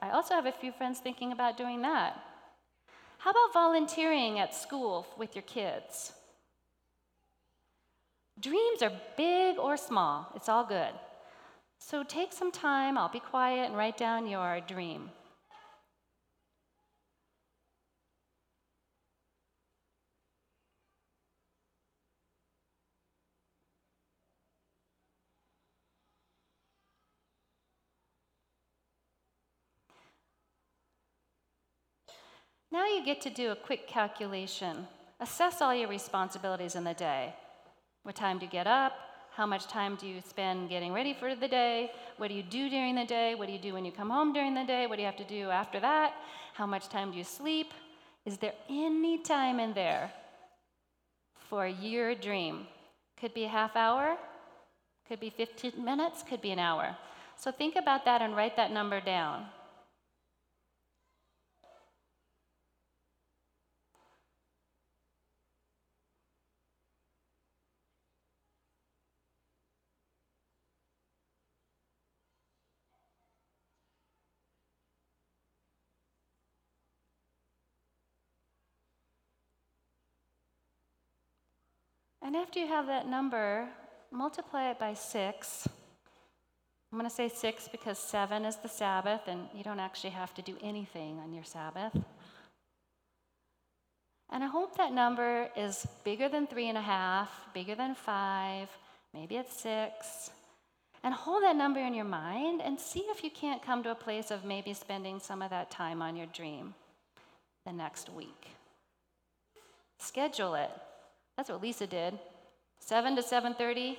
I 0.00 0.10
also 0.10 0.34
have 0.34 0.46
a 0.46 0.52
few 0.52 0.72
friends 0.72 1.00
thinking 1.00 1.32
about 1.32 1.58
doing 1.58 1.82
that. 1.82 2.16
How 3.20 3.32
about 3.32 3.52
volunteering 3.52 4.38
at 4.38 4.54
school 4.54 5.06
with 5.18 5.36
your 5.36 5.42
kids? 5.42 6.14
Dreams 8.40 8.80
are 8.80 8.92
big 9.18 9.58
or 9.58 9.76
small, 9.76 10.32
it's 10.34 10.48
all 10.48 10.64
good. 10.64 10.94
So 11.78 12.02
take 12.02 12.32
some 12.32 12.50
time, 12.50 12.96
I'll 12.96 13.10
be 13.10 13.20
quiet, 13.20 13.66
and 13.66 13.76
write 13.76 13.98
down 13.98 14.26
your 14.26 14.60
dream. 14.66 15.10
Now 32.72 32.86
you 32.86 33.04
get 33.04 33.20
to 33.22 33.30
do 33.30 33.50
a 33.50 33.56
quick 33.56 33.88
calculation. 33.88 34.86
Assess 35.18 35.60
all 35.60 35.74
your 35.74 35.88
responsibilities 35.88 36.76
in 36.76 36.84
the 36.84 36.94
day. 36.94 37.34
What 38.04 38.14
time 38.14 38.38
do 38.38 38.44
you 38.44 38.50
get 38.50 38.68
up? 38.68 38.92
How 39.34 39.44
much 39.44 39.66
time 39.66 39.96
do 39.96 40.06
you 40.06 40.20
spend 40.28 40.68
getting 40.68 40.92
ready 40.92 41.12
for 41.12 41.34
the 41.34 41.48
day? 41.48 41.90
What 42.16 42.28
do 42.28 42.34
you 42.34 42.42
do 42.42 42.70
during 42.70 42.94
the 42.94 43.04
day? 43.04 43.34
What 43.34 43.46
do 43.46 43.52
you 43.52 43.58
do 43.58 43.72
when 43.72 43.84
you 43.84 43.90
come 43.90 44.10
home 44.10 44.32
during 44.32 44.54
the 44.54 44.64
day? 44.64 44.86
What 44.86 44.96
do 44.96 45.02
you 45.02 45.06
have 45.06 45.16
to 45.16 45.24
do 45.24 45.50
after 45.50 45.80
that? 45.80 46.14
How 46.54 46.66
much 46.66 46.88
time 46.88 47.10
do 47.10 47.18
you 47.18 47.24
sleep? 47.24 47.72
Is 48.24 48.38
there 48.38 48.54
any 48.68 49.18
time 49.18 49.58
in 49.58 49.72
there 49.72 50.12
for 51.48 51.66
your 51.66 52.14
dream? 52.14 52.66
Could 53.18 53.34
be 53.34 53.44
a 53.44 53.48
half 53.48 53.76
hour, 53.76 54.16
could 55.08 55.20
be 55.20 55.30
15 55.30 55.72
minutes, 55.82 56.22
could 56.22 56.40
be 56.40 56.52
an 56.52 56.58
hour. 56.58 56.96
So 57.36 57.50
think 57.50 57.76
about 57.76 58.04
that 58.04 58.22
and 58.22 58.36
write 58.36 58.56
that 58.56 58.70
number 58.70 59.00
down. 59.00 59.46
And 82.22 82.36
after 82.36 82.58
you 82.58 82.66
have 82.66 82.86
that 82.86 83.08
number, 83.08 83.68
multiply 84.10 84.70
it 84.70 84.78
by 84.78 84.94
six. 84.94 85.68
I'm 86.92 86.98
going 86.98 87.08
to 87.08 87.14
say 87.14 87.28
six 87.28 87.68
because 87.68 87.98
seven 87.98 88.44
is 88.44 88.56
the 88.56 88.68
Sabbath, 88.68 89.22
and 89.26 89.48
you 89.54 89.62
don't 89.62 89.80
actually 89.80 90.10
have 90.10 90.34
to 90.34 90.42
do 90.42 90.56
anything 90.62 91.18
on 91.20 91.32
your 91.32 91.44
Sabbath. 91.44 91.96
And 94.32 94.44
I 94.44 94.46
hope 94.46 94.76
that 94.76 94.92
number 94.92 95.48
is 95.56 95.86
bigger 96.04 96.28
than 96.28 96.46
three 96.46 96.68
and 96.68 96.78
a 96.78 96.82
half, 96.82 97.30
bigger 97.54 97.74
than 97.74 97.94
five, 97.94 98.68
maybe 99.14 99.36
it's 99.36 99.60
six. 99.60 100.30
And 101.02 101.14
hold 101.14 101.42
that 101.42 101.56
number 101.56 101.80
in 101.80 101.94
your 101.94 102.04
mind 102.04 102.60
and 102.60 102.78
see 102.78 103.00
if 103.08 103.24
you 103.24 103.30
can't 103.30 103.62
come 103.62 103.82
to 103.84 103.90
a 103.90 103.94
place 103.94 104.30
of 104.30 104.44
maybe 104.44 104.74
spending 104.74 105.18
some 105.18 105.42
of 105.42 105.50
that 105.50 105.70
time 105.70 106.02
on 106.02 106.14
your 106.14 106.26
dream 106.26 106.74
the 107.64 107.72
next 107.72 108.10
week. 108.10 108.48
Schedule 109.98 110.54
it. 110.54 110.70
That's 111.40 111.48
what 111.48 111.62
Lisa 111.62 111.86
did. 111.86 112.18
7 112.80 113.16
to 113.16 113.22
7:30, 113.22 113.96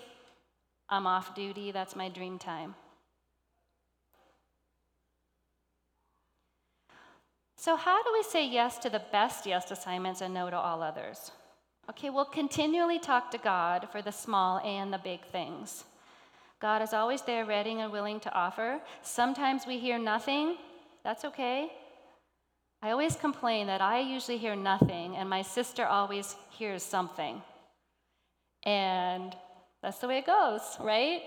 I'm 0.90 1.08
off 1.08 1.34
duty. 1.34 1.72
That's 1.72 1.96
my 1.96 2.08
dream 2.08 2.38
time. 2.38 2.76
So, 7.56 7.76
how 7.76 8.04
do 8.04 8.14
we 8.14 8.22
say 8.22 8.46
yes 8.46 8.78
to 8.78 8.92
the 8.92 9.02
best 9.12 9.48
yes 9.48 9.72
assignments 9.72 10.22
and 10.22 10.36
no 10.36 10.52
to 10.52 10.56
all 10.56 10.84
others? 10.84 11.32
Okay, 11.90 12.12
we'll 12.12 12.26
continually 12.26 13.00
talk 13.00 13.32
to 13.32 13.40
God 13.40 13.90
for 13.92 14.04
the 14.04 14.12
small 14.12 14.60
and 14.60 14.94
the 14.94 15.00
big 15.00 15.26
things. 15.32 15.86
God 16.60 16.84
is 16.84 16.94
always 16.94 17.24
there, 17.24 17.46
ready 17.46 17.72
and 17.72 17.92
willing 17.92 18.20
to 18.20 18.34
offer. 18.36 18.80
Sometimes 19.02 19.66
we 19.66 19.80
hear 19.80 19.98
nothing. 19.98 20.58
That's 21.04 21.26
okay. 21.26 21.72
I 22.84 22.90
always 22.90 23.16
complain 23.16 23.68
that 23.68 23.80
I 23.82 24.00
usually 24.00 24.38
hear 24.38 24.56
nothing, 24.56 25.16
and 25.16 25.30
my 25.30 25.44
sister 25.44 25.86
always 25.86 26.36
hears 26.50 26.82
something. 26.82 27.42
And 28.64 29.36
that's 29.84 30.00
the 30.00 30.08
way 30.08 30.18
it 30.18 30.26
goes, 30.26 30.62
right? 30.80 31.22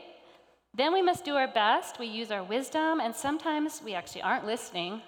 Then 0.76 0.92
we 0.92 1.00
must 1.00 1.24
do 1.24 1.36
our 1.36 1.46
best. 1.46 2.00
We 2.00 2.06
use 2.06 2.32
our 2.32 2.42
wisdom, 2.42 2.98
and 2.98 3.14
sometimes 3.14 3.80
we 3.84 3.94
actually 3.94 4.22
aren't 4.22 4.46
listening, 4.46 5.00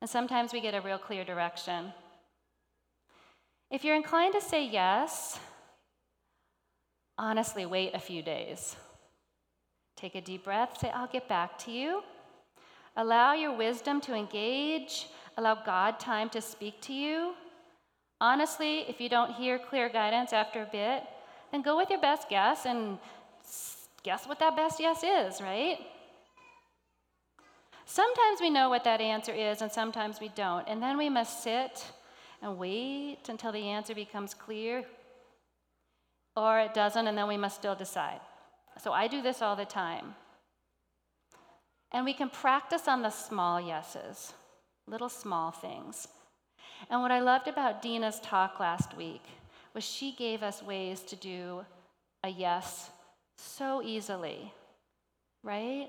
and 0.00 0.10
sometimes 0.10 0.52
we 0.52 0.60
get 0.60 0.74
a 0.74 0.80
real 0.80 0.98
clear 0.98 1.24
direction. 1.24 1.92
If 3.70 3.84
you're 3.84 3.96
inclined 3.96 4.34
to 4.34 4.40
say 4.40 4.66
yes, 4.66 5.38
honestly, 7.16 7.66
wait 7.66 7.94
a 7.94 8.00
few 8.00 8.20
days. 8.20 8.74
Take 9.96 10.16
a 10.16 10.20
deep 10.20 10.42
breath, 10.42 10.78
say, 10.80 10.90
I'll 10.90 11.06
get 11.06 11.28
back 11.28 11.56
to 11.60 11.70
you. 11.70 12.02
Allow 12.96 13.34
your 13.34 13.56
wisdom 13.56 14.00
to 14.02 14.14
engage 14.14 15.06
Allow 15.36 15.64
God 15.64 15.98
time 15.98 16.28
to 16.30 16.40
speak 16.40 16.80
to 16.82 16.92
you. 16.92 17.34
Honestly, 18.20 18.80
if 18.88 19.00
you 19.00 19.08
don't 19.08 19.32
hear 19.32 19.58
clear 19.58 19.88
guidance 19.88 20.32
after 20.32 20.62
a 20.62 20.66
bit, 20.66 21.04
then 21.50 21.62
go 21.62 21.76
with 21.76 21.90
your 21.90 22.00
best 22.00 22.28
guess 22.28 22.66
and 22.66 22.98
guess 24.02 24.26
what 24.26 24.38
that 24.40 24.56
best 24.56 24.78
yes 24.78 25.02
is, 25.02 25.40
right? 25.40 25.78
Sometimes 27.84 28.40
we 28.40 28.48
know 28.48 28.68
what 28.68 28.84
that 28.84 29.00
answer 29.00 29.32
is, 29.32 29.60
and 29.60 29.70
sometimes 29.70 30.20
we 30.20 30.28
don't. 30.28 30.66
And 30.68 30.82
then 30.82 30.96
we 30.96 31.08
must 31.08 31.42
sit 31.42 31.84
and 32.40 32.58
wait 32.58 33.28
until 33.28 33.52
the 33.52 33.68
answer 33.68 33.94
becomes 33.94 34.34
clear, 34.34 34.84
or 36.36 36.60
it 36.60 36.74
doesn't, 36.74 37.06
and 37.06 37.16
then 37.18 37.28
we 37.28 37.36
must 37.36 37.56
still 37.56 37.74
decide. 37.74 38.20
So 38.82 38.92
I 38.92 39.08
do 39.08 39.20
this 39.20 39.42
all 39.42 39.56
the 39.56 39.64
time. 39.64 40.14
And 41.90 42.04
we 42.04 42.14
can 42.14 42.30
practice 42.30 42.88
on 42.88 43.02
the 43.02 43.10
small 43.10 43.60
yeses 43.60 44.32
little 44.86 45.08
small 45.08 45.50
things. 45.50 46.08
And 46.90 47.00
what 47.00 47.10
I 47.10 47.20
loved 47.20 47.48
about 47.48 47.82
Dina's 47.82 48.20
talk 48.20 48.60
last 48.60 48.96
week 48.96 49.22
was 49.74 49.84
she 49.84 50.12
gave 50.12 50.42
us 50.42 50.62
ways 50.62 51.00
to 51.02 51.16
do 51.16 51.64
a 52.24 52.28
yes 52.28 52.90
so 53.36 53.82
easily, 53.82 54.52
right? 55.42 55.88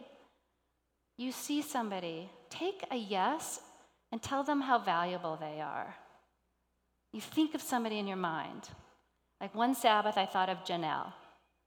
You 1.18 1.32
see 1.32 1.62
somebody, 1.62 2.30
take 2.50 2.84
a 2.92 2.96
yes 2.96 3.60
and 4.12 4.22
tell 4.22 4.44
them 4.44 4.62
how 4.62 4.80
valuable 4.80 5.38
they 5.40 5.60
are. 5.62 5.96
You 7.12 7.22
think 7.22 7.54
of 7.54 7.62
somebody 7.62 8.00
in 8.00 8.08
your 8.08 8.18
mind. 8.18 8.70
Like 9.40 9.54
one 9.54 9.76
Sabbath, 9.76 10.18
I 10.18 10.26
thought 10.26 10.50
of 10.50 10.64
Janelle. 10.64 11.14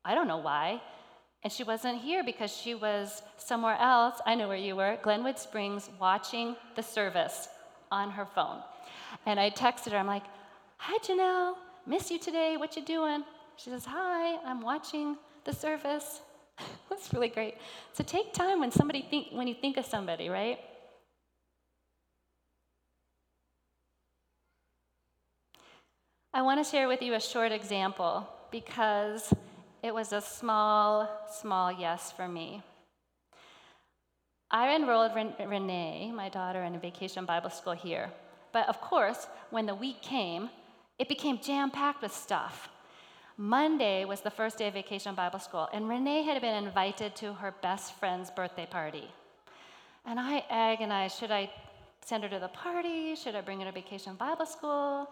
I 0.04 0.14
don't 0.14 0.28
know 0.28 0.38
why. 0.38 0.80
And 1.46 1.52
she 1.52 1.62
wasn't 1.62 2.00
here 2.00 2.24
because 2.24 2.50
she 2.50 2.74
was 2.74 3.22
somewhere 3.36 3.76
else. 3.78 4.20
I 4.26 4.34
know 4.34 4.48
where 4.48 4.56
you 4.56 4.74
were, 4.74 4.98
Glenwood 5.00 5.38
Springs, 5.38 5.88
watching 6.00 6.56
the 6.74 6.82
service 6.82 7.46
on 7.92 8.10
her 8.10 8.26
phone. 8.26 8.62
And 9.26 9.38
I 9.38 9.50
texted 9.50 9.92
her, 9.92 9.98
I'm 9.98 10.08
like, 10.08 10.24
Hi, 10.78 10.98
Janelle, 11.06 11.54
miss 11.86 12.10
you 12.10 12.18
today. 12.18 12.56
What 12.56 12.74
you 12.74 12.82
doing? 12.82 13.22
She 13.58 13.70
says, 13.70 13.84
Hi, 13.84 14.38
I'm 14.44 14.60
watching 14.60 15.16
the 15.44 15.52
service. 15.52 16.20
That's 16.90 17.14
really 17.14 17.28
great. 17.28 17.54
So 17.92 18.02
take 18.02 18.32
time 18.32 18.58
when 18.58 18.72
somebody 18.72 19.06
think 19.08 19.28
when 19.30 19.46
you 19.46 19.54
think 19.54 19.76
of 19.76 19.86
somebody, 19.86 20.28
right? 20.28 20.58
I 26.34 26.42
want 26.42 26.58
to 26.58 26.68
share 26.68 26.88
with 26.88 27.02
you 27.02 27.14
a 27.14 27.20
short 27.20 27.52
example 27.52 28.28
because 28.50 29.32
it 29.82 29.94
was 29.94 30.12
a 30.12 30.20
small, 30.20 31.08
small 31.30 31.72
yes 31.72 32.12
for 32.12 32.28
me. 32.28 32.62
I 34.50 34.74
enrolled 34.74 35.12
Renee, 35.14 36.12
my 36.14 36.28
daughter, 36.28 36.62
in 36.62 36.74
a 36.74 36.78
vacation 36.78 37.24
Bible 37.24 37.50
school 37.50 37.72
here. 37.72 38.10
But 38.52 38.68
of 38.68 38.80
course, 38.80 39.26
when 39.50 39.66
the 39.66 39.74
week 39.74 40.02
came, 40.02 40.50
it 40.98 41.08
became 41.08 41.40
jam 41.40 41.70
packed 41.70 42.02
with 42.02 42.12
stuff. 42.12 42.68
Monday 43.36 44.04
was 44.04 44.22
the 44.22 44.30
first 44.30 44.56
day 44.56 44.68
of 44.68 44.74
vacation 44.74 45.14
Bible 45.14 45.38
school, 45.38 45.68
and 45.72 45.88
Renee 45.88 46.22
had 46.22 46.40
been 46.40 46.64
invited 46.64 47.14
to 47.16 47.34
her 47.34 47.54
best 47.60 47.94
friend's 47.98 48.30
birthday 48.30 48.66
party. 48.66 49.10
And 50.06 50.18
I 50.18 50.44
agonized 50.48 51.18
should 51.18 51.30
I 51.30 51.50
send 52.02 52.22
her 52.22 52.30
to 52.30 52.38
the 52.38 52.48
party? 52.48 53.14
Should 53.14 53.34
I 53.34 53.40
bring 53.42 53.60
her 53.60 53.66
to 53.66 53.72
vacation 53.72 54.14
Bible 54.14 54.46
school? 54.46 55.10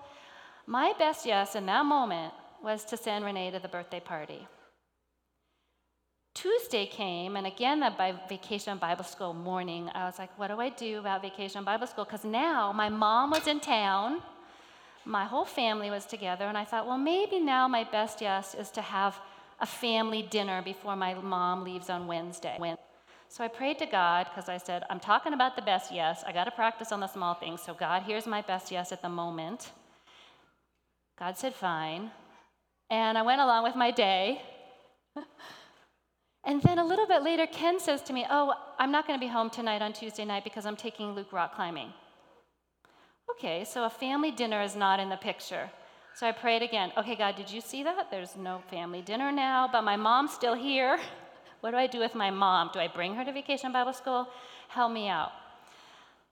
My 0.66 0.94
best 0.98 1.26
yes 1.26 1.54
in 1.56 1.66
that 1.66 1.84
moment 1.84 2.32
was 2.64 2.84
to 2.86 2.96
send 2.96 3.24
Renee 3.24 3.50
to 3.50 3.58
the 3.58 3.68
birthday 3.68 4.00
party. 4.00 4.48
Tuesday 6.34 6.86
came, 6.86 7.36
and 7.36 7.46
again, 7.46 7.78
that 7.80 7.96
by 7.96 8.12
vacation 8.28 8.76
Bible 8.78 9.04
school 9.04 9.32
morning, 9.32 9.88
I 9.94 10.04
was 10.06 10.18
like, 10.18 10.36
what 10.36 10.48
do 10.48 10.60
I 10.60 10.70
do 10.70 10.98
about 10.98 11.22
vacation 11.22 11.62
Bible 11.62 11.86
school? 11.86 12.04
Because 12.04 12.24
now 12.24 12.72
my 12.72 12.88
mom 12.88 13.30
was 13.30 13.46
in 13.46 13.60
town, 13.60 14.20
my 15.04 15.24
whole 15.24 15.44
family 15.44 15.90
was 15.90 16.06
together, 16.06 16.46
and 16.46 16.58
I 16.58 16.64
thought, 16.64 16.86
well, 16.86 16.98
maybe 16.98 17.38
now 17.38 17.68
my 17.68 17.84
best 17.84 18.20
yes 18.20 18.54
is 18.54 18.70
to 18.72 18.82
have 18.82 19.16
a 19.60 19.66
family 19.66 20.22
dinner 20.22 20.60
before 20.62 20.96
my 20.96 21.14
mom 21.14 21.62
leaves 21.62 21.88
on 21.88 22.08
Wednesday. 22.08 22.56
So 23.28 23.44
I 23.44 23.48
prayed 23.48 23.78
to 23.78 23.86
God 23.86 24.26
because 24.30 24.48
I 24.48 24.58
said, 24.58 24.82
I'm 24.90 25.00
talking 25.00 25.34
about 25.34 25.54
the 25.54 25.62
best 25.62 25.92
yes. 25.92 26.24
I 26.26 26.32
got 26.32 26.44
to 26.44 26.50
practice 26.50 26.90
on 26.92 27.00
the 27.00 27.06
small 27.06 27.34
things. 27.34 27.62
So, 27.62 27.74
God, 27.74 28.02
here's 28.02 28.26
my 28.26 28.42
best 28.42 28.72
yes 28.72 28.90
at 28.92 29.02
the 29.02 29.08
moment. 29.08 29.70
God 31.18 31.36
said, 31.36 31.54
fine. 31.54 32.10
And 32.94 33.18
I 33.18 33.22
went 33.22 33.40
along 33.40 33.64
with 33.64 33.76
my 33.84 33.90
day. 33.90 34.40
And 36.46 36.60
then 36.60 36.78
a 36.78 36.84
little 36.84 37.06
bit 37.06 37.22
later, 37.22 37.46
Ken 37.46 37.80
says 37.80 38.02
to 38.02 38.12
me, 38.12 38.26
Oh, 38.28 38.52
I'm 38.78 38.92
not 38.92 39.06
going 39.06 39.18
to 39.18 39.26
be 39.26 39.32
home 39.38 39.48
tonight 39.48 39.80
on 39.80 39.94
Tuesday 39.94 40.26
night 40.26 40.44
because 40.44 40.66
I'm 40.66 40.76
taking 40.76 41.14
Luke 41.14 41.32
rock 41.32 41.54
climbing. 41.56 41.90
Okay, 43.32 43.64
so 43.64 43.84
a 43.84 43.88
family 43.88 44.30
dinner 44.30 44.60
is 44.60 44.76
not 44.76 45.00
in 45.00 45.08
the 45.08 45.16
picture. 45.16 45.70
So 46.14 46.26
I 46.26 46.32
prayed 46.32 46.62
again. 46.62 46.92
Okay, 46.98 47.16
God, 47.16 47.34
did 47.34 47.50
you 47.50 47.62
see 47.62 47.82
that? 47.84 48.10
There's 48.10 48.36
no 48.36 48.60
family 48.70 49.00
dinner 49.00 49.32
now, 49.32 49.70
but 49.72 49.82
my 49.82 49.96
mom's 49.96 50.32
still 50.40 50.54
here. 50.54 50.98
What 51.62 51.70
do 51.70 51.78
I 51.78 51.86
do 51.86 52.00
with 52.06 52.14
my 52.14 52.30
mom? 52.30 52.70
Do 52.74 52.78
I 52.78 52.88
bring 52.88 53.14
her 53.14 53.24
to 53.24 53.32
vacation 53.32 53.72
Bible 53.72 53.94
school? 53.94 54.28
Help 54.68 54.92
me 54.92 55.08
out. 55.08 55.32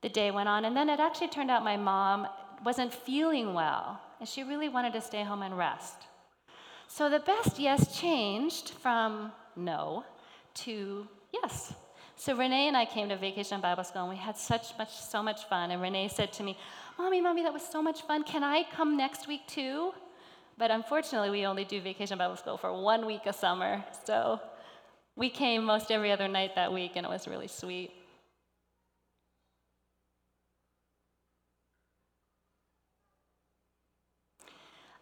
The 0.03 0.09
day 0.21 0.29
went 0.29 0.47
on, 0.47 0.63
and 0.65 0.77
then 0.77 0.89
it 0.93 0.99
actually 0.99 1.31
turned 1.35 1.49
out 1.49 1.63
my 1.73 1.79
mom 1.91 2.27
wasn't 2.63 2.93
feeling 2.93 3.55
well, 3.55 3.99
and 4.19 4.29
she 4.29 4.43
really 4.43 4.69
wanted 4.69 4.93
to 4.93 5.01
stay 5.01 5.23
home 5.23 5.41
and 5.41 5.57
rest. 5.57 5.97
So 6.95 7.09
the 7.09 7.21
best 7.21 7.57
yes 7.57 7.99
changed 7.99 8.69
from 8.69 9.31
no 9.55 10.05
to 10.65 11.07
yes. 11.31 11.73
So 12.15 12.35
Renee 12.35 12.67
and 12.67 12.77
I 12.77 12.85
came 12.85 13.09
to 13.09 13.17
Vacation 13.17 13.59
Bible 13.61 13.83
School 13.83 14.03
and 14.03 14.11
we 14.11 14.15
had 14.15 14.37
such 14.37 14.77
much 14.77 14.93
so 14.95 15.23
much 15.23 15.45
fun. 15.45 15.71
And 15.71 15.81
Renee 15.81 16.07
said 16.07 16.31
to 16.33 16.43
me, 16.43 16.55
"Mommy, 16.99 17.19
mommy, 17.19 17.41
that 17.41 17.51
was 17.51 17.65
so 17.65 17.81
much 17.81 18.03
fun. 18.03 18.23
Can 18.23 18.43
I 18.43 18.61
come 18.71 18.95
next 18.95 19.27
week 19.27 19.47
too?" 19.47 19.95
But 20.59 20.69
unfortunately, 20.69 21.31
we 21.31 21.47
only 21.47 21.65
do 21.65 21.81
Vacation 21.81 22.19
Bible 22.19 22.35
School 22.35 22.57
for 22.57 22.71
one 22.79 23.07
week 23.07 23.25
a 23.25 23.33
summer. 23.33 23.83
So 24.05 24.39
we 25.15 25.31
came 25.31 25.63
most 25.63 25.89
every 25.89 26.11
other 26.11 26.27
night 26.27 26.53
that 26.53 26.71
week 26.71 26.91
and 26.95 27.07
it 27.07 27.09
was 27.09 27.27
really 27.27 27.47
sweet. 27.47 28.02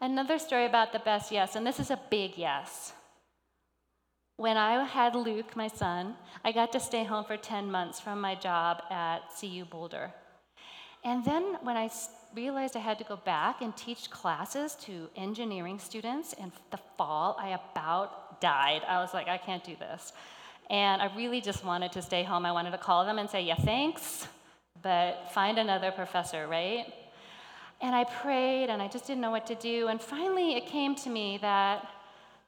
Another 0.02 0.40
story 0.40 0.66
about 0.66 0.92
the 0.94 1.00
best 1.00 1.32
yes, 1.32 1.56
and 1.56 1.66
this 1.66 1.80
is 1.80 1.92
a 1.92 2.00
big 2.10 2.36
yes. 2.36 2.94
When 4.38 4.58
I 4.58 4.84
had 4.84 5.16
Luke, 5.16 5.56
my 5.56 5.68
son, 5.68 6.16
I 6.44 6.52
got 6.52 6.72
to 6.72 6.80
stay 6.80 7.04
home 7.04 7.24
for 7.24 7.38
10 7.38 7.70
months 7.70 8.00
from 8.00 8.20
my 8.20 8.34
job 8.34 8.82
at 8.90 9.20
CU 9.40 9.64
Boulder. 9.64 10.12
And 11.04 11.24
then 11.24 11.58
when 11.62 11.78
I 11.78 11.92
realized 12.36 12.76
I 12.76 12.80
had 12.80 12.98
to 12.98 13.04
go 13.04 13.16
back 13.16 13.62
and 13.62 13.78
teach 13.78 14.10
classes 14.10 14.74
to 14.86 15.08
engineering 15.16 15.78
students 15.78 16.34
in 16.34 16.52
the 16.72 16.80
fall, 16.98 17.38
I 17.40 17.50
about 17.50 18.42
died. 18.42 18.82
I 18.88 19.00
was 19.02 19.14
like, 19.14 19.28
I 19.28 19.38
can't 19.38 19.64
do 19.64 19.76
this. 19.76 20.14
And 20.72 21.00
I 21.00 21.16
really 21.16 21.42
just 21.42 21.64
wanted 21.64 21.92
to 21.92 22.02
stay 22.02 22.24
home. 22.24 22.44
I 22.44 22.52
wanted 22.52 22.72
to 22.72 22.80
call 22.80 23.06
them 23.06 23.20
and 23.20 23.30
say, 23.30 23.44
yeah, 23.44 23.56
thanks, 23.56 24.28
but 24.82 25.30
find 25.32 25.60
another 25.60 25.92
professor, 25.92 26.48
right? 26.48 26.92
And 27.82 27.96
I 27.96 28.04
prayed 28.04 28.70
and 28.70 28.82
I 28.82 28.88
just 28.88 29.08
didn't 29.08 29.22
know 29.22 29.32
what 29.32 29.48
to 29.48 29.56
do. 29.56 29.88
And 29.88 30.00
finally, 30.00 30.56
it 30.56 30.68
came 30.68 30.96
to 30.96 31.10
me 31.10 31.40
that, 31.42 31.88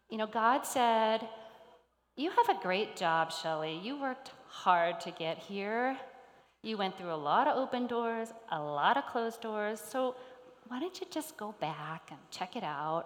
you 0.09 0.17
know, 0.17 0.27
God 0.27 0.65
said, 0.65 1.27
you 2.15 2.29
have 2.29 2.49
a 2.49 2.61
great 2.61 2.95
job, 2.95 3.31
Shelley. 3.31 3.79
You 3.83 3.99
worked 3.99 4.31
hard 4.47 4.99
to 5.01 5.11
get 5.11 5.39
here. 5.39 5.97
You 6.61 6.77
went 6.77 6.97
through 6.97 7.13
a 7.13 7.15
lot 7.15 7.47
of 7.47 7.57
open 7.57 7.87
doors, 7.87 8.29
a 8.51 8.61
lot 8.61 8.95
of 8.95 9.07
closed 9.07 9.41
doors. 9.41 9.81
So 9.81 10.15
why 10.67 10.79
don't 10.79 10.99
you 10.99 11.07
just 11.09 11.35
go 11.35 11.55
back 11.59 12.09
and 12.11 12.19
check 12.29 12.55
it 12.55 12.63
out? 12.63 13.05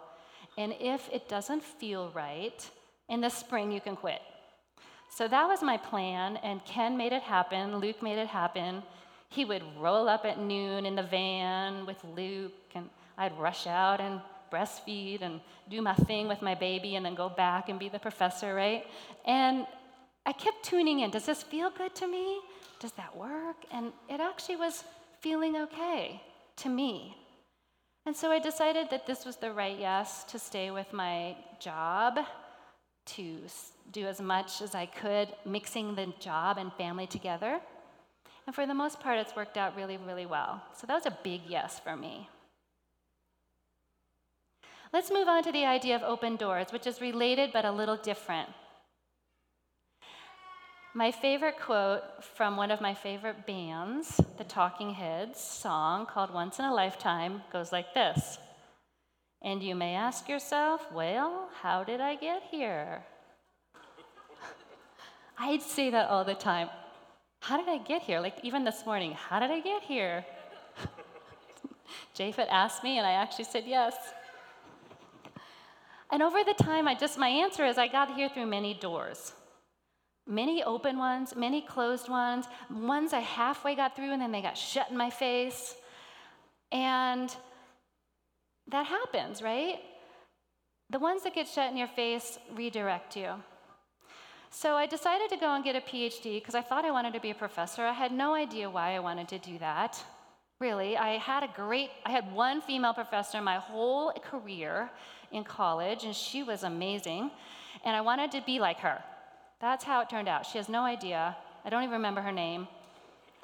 And 0.57 0.73
if 0.79 1.09
it 1.11 1.29
doesn't 1.29 1.63
feel 1.63 2.11
right, 2.13 2.69
in 3.09 3.21
the 3.21 3.29
spring 3.29 3.71
you 3.71 3.79
can 3.79 3.95
quit. 3.95 4.21
So 5.09 5.27
that 5.27 5.47
was 5.47 5.63
my 5.63 5.77
plan, 5.77 6.37
and 6.37 6.63
Ken 6.65 6.97
made 6.97 7.13
it 7.13 7.23
happen. 7.23 7.77
Luke 7.77 8.03
made 8.03 8.17
it 8.17 8.27
happen. 8.27 8.83
He 9.29 9.45
would 9.45 9.63
roll 9.77 10.07
up 10.07 10.25
at 10.25 10.39
noon 10.39 10.85
in 10.85 10.95
the 10.95 11.03
van 11.03 11.85
with 11.85 12.03
Luke, 12.03 12.53
and 12.73 12.89
I'd 13.17 13.37
rush 13.37 13.67
out 13.67 13.99
and 13.99 14.21
breastfeed 14.51 15.21
and 15.21 15.41
do 15.69 15.81
my 15.81 15.93
thing 15.93 16.27
with 16.27 16.41
my 16.41 16.55
baby 16.55 16.95
and 16.95 17.05
then 17.05 17.15
go 17.15 17.29
back 17.29 17.69
and 17.69 17.77
be 17.77 17.89
the 17.89 17.99
professor, 17.99 18.55
right? 18.55 18.85
And 19.25 19.67
I 20.25 20.31
kept 20.31 20.63
tuning 20.63 21.01
in. 21.01 21.11
Does 21.11 21.25
this 21.25 21.43
feel 21.43 21.69
good 21.69 21.93
to 21.95 22.07
me? 22.07 22.39
Does 22.79 22.93
that 22.93 23.15
work? 23.15 23.57
And 23.71 23.91
it 24.09 24.19
actually 24.19 24.57
was 24.57 24.83
feeling 25.19 25.55
okay 25.57 26.21
to 26.57 26.69
me. 26.69 27.17
And 28.05 28.15
so 28.15 28.31
I 28.31 28.39
decided 28.39 28.89
that 28.89 29.05
this 29.05 29.25
was 29.25 29.35
the 29.35 29.51
right 29.51 29.77
yes 29.77 30.23
to 30.25 30.39
stay 30.39 30.71
with 30.71 30.93
my 30.93 31.35
job, 31.59 32.19
to 33.07 33.37
do 33.91 34.05
as 34.05 34.21
much 34.21 34.61
as 34.61 34.75
I 34.75 34.85
could, 34.85 35.29
mixing 35.45 35.95
the 35.95 36.13
job 36.19 36.57
and 36.57 36.71
family 36.73 37.07
together. 37.07 37.59
And 38.47 38.55
for 38.55 38.65
the 38.65 38.73
most 38.73 39.01
part, 39.01 39.19
it's 39.19 39.35
worked 39.35 39.57
out 39.57 39.75
really, 39.75 39.97
really 39.97 40.25
well. 40.25 40.63
So 40.73 40.87
that 40.87 40.93
was 40.93 41.05
a 41.05 41.17
big 41.21 41.41
yes 41.47 41.81
for 41.83 41.97
me. 41.97 42.29
Let's 44.93 45.11
move 45.11 45.27
on 45.27 45.43
to 45.43 45.51
the 45.51 45.65
idea 45.65 45.97
of 45.97 46.01
open 46.01 46.37
doors, 46.37 46.67
which 46.71 46.87
is 46.87 47.01
related 47.01 47.49
but 47.51 47.65
a 47.65 47.71
little 47.71 47.97
different. 47.97 48.49
My 50.93 51.11
favorite 51.11 51.59
quote 51.59 52.03
from 52.23 52.55
one 52.55 52.71
of 52.71 52.79
my 52.79 52.93
favorite 52.93 53.45
bands, 53.45 54.19
the 54.37 54.45
Talking 54.45 54.93
Heads 54.93 55.39
song 55.39 56.05
called 56.05 56.33
Once 56.33 56.57
in 56.57 56.65
a 56.65 56.73
Lifetime, 56.73 57.43
goes 57.51 57.73
like 57.73 57.93
this. 57.93 58.39
And 59.41 59.61
you 59.61 59.75
may 59.75 59.93
ask 59.93 60.29
yourself, 60.29 60.81
well, 60.91 61.49
how 61.61 61.83
did 61.83 61.99
I 61.99 62.15
get 62.15 62.43
here? 62.49 63.03
I'd 65.37 65.61
say 65.61 65.89
that 65.89 66.09
all 66.09 66.23
the 66.23 66.33
time. 66.33 66.69
How 67.39 67.57
did 67.57 67.69
I 67.69 67.77
get 67.77 68.01
here? 68.01 68.19
Like 68.19 68.35
even 68.43 68.63
this 68.63 68.85
morning, 68.85 69.11
how 69.13 69.39
did 69.39 69.51
I 69.51 69.59
get 69.59 69.83
here? 69.83 70.25
Japhet 72.15 72.47
asked 72.49 72.83
me, 72.83 72.97
and 72.97 73.07
I 73.07 73.11
actually 73.11 73.45
said 73.45 73.63
yes. 73.65 73.95
And 76.11 76.23
over 76.23 76.43
the 76.43 76.53
time, 76.53 76.87
I 76.87 76.95
just, 76.95 77.17
my 77.17 77.27
answer 77.27 77.65
is 77.65 77.77
I 77.77 77.87
got 77.87 78.15
here 78.15 78.29
through 78.29 78.45
many 78.45 78.73
doors. 78.73 79.33
Many 80.25 80.63
open 80.63 80.97
ones, 80.97 81.35
many 81.35 81.61
closed 81.61 82.09
ones, 82.09 82.45
ones 82.69 83.13
I 83.13 83.19
halfway 83.19 83.75
got 83.75 83.95
through 83.95 84.11
and 84.11 84.21
then 84.21 84.31
they 84.31 84.41
got 84.41 84.57
shut 84.57 84.89
in 84.89 84.97
my 84.97 85.09
face. 85.09 85.75
And 86.71 87.33
that 88.67 88.85
happens, 88.85 89.41
right? 89.41 89.79
The 90.89 90.99
ones 90.99 91.23
that 91.23 91.33
get 91.33 91.47
shut 91.47 91.71
in 91.71 91.77
your 91.77 91.87
face 91.87 92.37
redirect 92.53 93.15
you. 93.15 93.35
So 94.59 94.73
I 94.73 94.87
decided 94.87 95.29
to 95.29 95.37
go 95.37 95.53
and 95.53 95.63
get 95.63 95.75
a 95.75 95.81
PhD 95.81 96.41
because 96.41 96.55
I 96.55 96.63
thought 96.63 96.83
I 96.83 96.89
wanted 96.89 97.13
to 97.13 97.19
be 97.19 97.29
a 97.29 97.35
professor. 97.35 97.83
I 97.83 97.93
had 97.93 98.11
no 98.11 98.33
idea 98.33 98.67
why 98.67 98.95
I 98.95 98.99
wanted 98.99 99.27
to 99.27 99.37
do 99.37 99.59
that. 99.59 100.03
Really, 100.59 100.97
I 100.97 101.19
had 101.19 101.43
a 101.43 101.49
great, 101.55 101.91
I 102.03 102.09
had 102.09 102.33
one 102.33 102.61
female 102.61 102.95
professor 102.95 103.39
my 103.39 103.57
whole 103.57 104.11
career 104.13 104.89
in 105.31 105.43
college, 105.43 106.05
and 106.05 106.15
she 106.15 106.41
was 106.41 106.63
amazing. 106.63 107.29
And 107.85 107.95
I 107.95 108.01
wanted 108.01 108.31
to 108.31 108.41
be 108.47 108.57
like 108.57 108.79
her. 108.79 108.97
That's 109.61 109.83
how 109.83 110.01
it 110.01 110.09
turned 110.09 110.27
out. 110.27 110.43
She 110.43 110.57
has 110.57 110.69
no 110.69 110.81
idea. 110.81 111.37
I 111.63 111.69
don't 111.69 111.83
even 111.83 111.93
remember 111.93 112.21
her 112.21 112.31
name. 112.31 112.67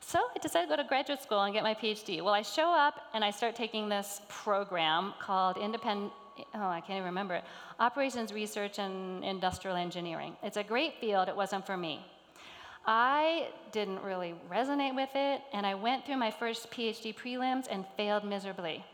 so 0.00 0.18
I 0.18 0.38
decided 0.42 0.68
to 0.68 0.76
go 0.76 0.82
to 0.82 0.86
graduate 0.86 1.22
school 1.22 1.40
and 1.44 1.54
get 1.54 1.62
my 1.62 1.72
PhD. 1.72 2.20
Well, 2.22 2.34
I 2.34 2.42
show 2.42 2.70
up 2.70 3.00
and 3.14 3.24
I 3.24 3.30
start 3.30 3.56
taking 3.56 3.88
this 3.88 4.20
program 4.28 5.14
called 5.18 5.56
Independent, 5.56 6.12
oh, 6.54 6.68
I 6.68 6.80
can't 6.80 6.98
even 6.98 7.04
remember 7.04 7.34
it, 7.34 7.44
Operations 7.80 8.32
Research 8.32 8.78
and 8.78 9.24
Industrial 9.24 9.76
Engineering. 9.76 10.36
It's 10.42 10.56
a 10.56 10.62
great 10.62 10.94
field, 11.00 11.28
it 11.28 11.36
wasn't 11.36 11.66
for 11.66 11.76
me. 11.76 12.04
I 12.86 13.48
didn't 13.72 14.02
really 14.02 14.34
resonate 14.50 14.94
with 14.94 15.10
it, 15.14 15.42
and 15.52 15.66
I 15.66 15.74
went 15.74 16.06
through 16.06 16.18
my 16.18 16.30
first 16.30 16.70
PhD 16.70 17.14
prelims 17.14 17.66
and 17.68 17.84
failed 17.96 18.24
miserably. 18.24 18.84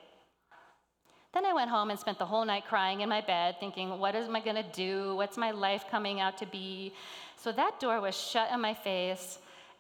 Then 1.35 1.47
I 1.47 1.55
went 1.55 1.71
home 1.71 1.91
and 1.91 1.99
spent 1.99 2.19
the 2.19 2.27
whole 2.27 2.45
night 2.45 2.65
crying 2.69 3.01
in 3.01 3.09
my 3.09 3.23
bed, 3.23 3.57
thinking, 3.59 3.99
what 3.99 4.15
am 4.15 4.37
I 4.37 4.41
going 4.41 4.57
to 4.57 4.63
do? 4.63 5.17
What's 5.17 5.39
my 5.39 5.51
life 5.51 5.85
coming 5.91 6.21
out 6.21 6.37
to 6.39 6.47
be? 6.47 6.93
So 7.37 7.53
that 7.53 7.81
door 7.81 8.01
was 8.01 8.15
shut 8.15 8.51
in 8.53 8.61
my 8.61 8.75
face. 8.75 9.39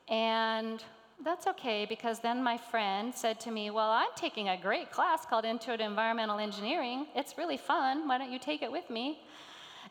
And 0.08 0.82
that's 1.24 1.46
okay 1.46 1.86
because 1.88 2.20
then 2.20 2.42
my 2.42 2.56
friend 2.56 3.14
said 3.14 3.40
to 3.40 3.50
me, 3.50 3.70
Well, 3.70 3.90
I'm 3.90 4.08
taking 4.16 4.48
a 4.48 4.56
great 4.60 4.90
class 4.90 5.24
called 5.24 5.44
Intro 5.44 5.76
to 5.76 5.84
Environmental 5.84 6.38
Engineering. 6.38 7.06
It's 7.14 7.38
really 7.38 7.56
fun. 7.56 8.08
Why 8.08 8.18
don't 8.18 8.32
you 8.32 8.38
take 8.38 8.62
it 8.62 8.70
with 8.70 8.88
me? 8.90 9.20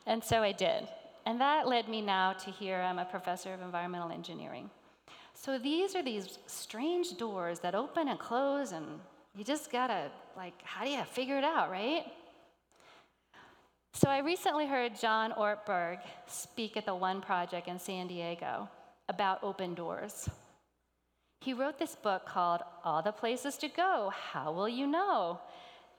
And 0.05 0.23
so 0.23 0.41
I 0.41 0.51
did. 0.51 0.87
And 1.25 1.39
that 1.39 1.67
led 1.67 1.87
me 1.87 2.01
now 2.01 2.33
to 2.33 2.51
here 2.51 2.77
I'm 2.77 2.99
a 2.99 3.05
professor 3.05 3.53
of 3.53 3.61
environmental 3.61 4.11
engineering. 4.11 4.69
So 5.33 5.57
these 5.57 5.95
are 5.95 6.03
these 6.03 6.39
strange 6.47 7.17
doors 7.17 7.59
that 7.59 7.75
open 7.75 8.07
and 8.07 8.19
close 8.19 8.71
and 8.71 8.85
You 9.35 9.43
just 9.43 9.71
gotta, 9.71 10.11
like, 10.35 10.53
how 10.63 10.83
do 10.83 10.91
you 10.91 11.03
figure 11.03 11.37
it 11.37 11.43
out, 11.43 11.71
right? 11.71 12.05
So 13.93 14.09
I 14.09 14.19
recently 14.19 14.67
heard 14.67 14.99
John 14.99 15.31
Ortberg 15.33 15.99
speak 16.27 16.77
at 16.77 16.85
the 16.85 16.95
One 16.95 17.21
Project 17.21 17.67
in 17.67 17.79
San 17.79 18.07
Diego 18.07 18.69
about 19.09 19.43
open 19.43 19.73
doors. 19.73 20.29
He 21.41 21.53
wrote 21.53 21.79
this 21.79 21.95
book 21.95 22.27
called 22.27 22.61
All 22.85 23.01
the 23.01 23.11
Places 23.11 23.57
to 23.57 23.67
Go 23.67 24.13
How 24.15 24.51
Will 24.51 24.69
You 24.69 24.85
Know? 24.85 25.39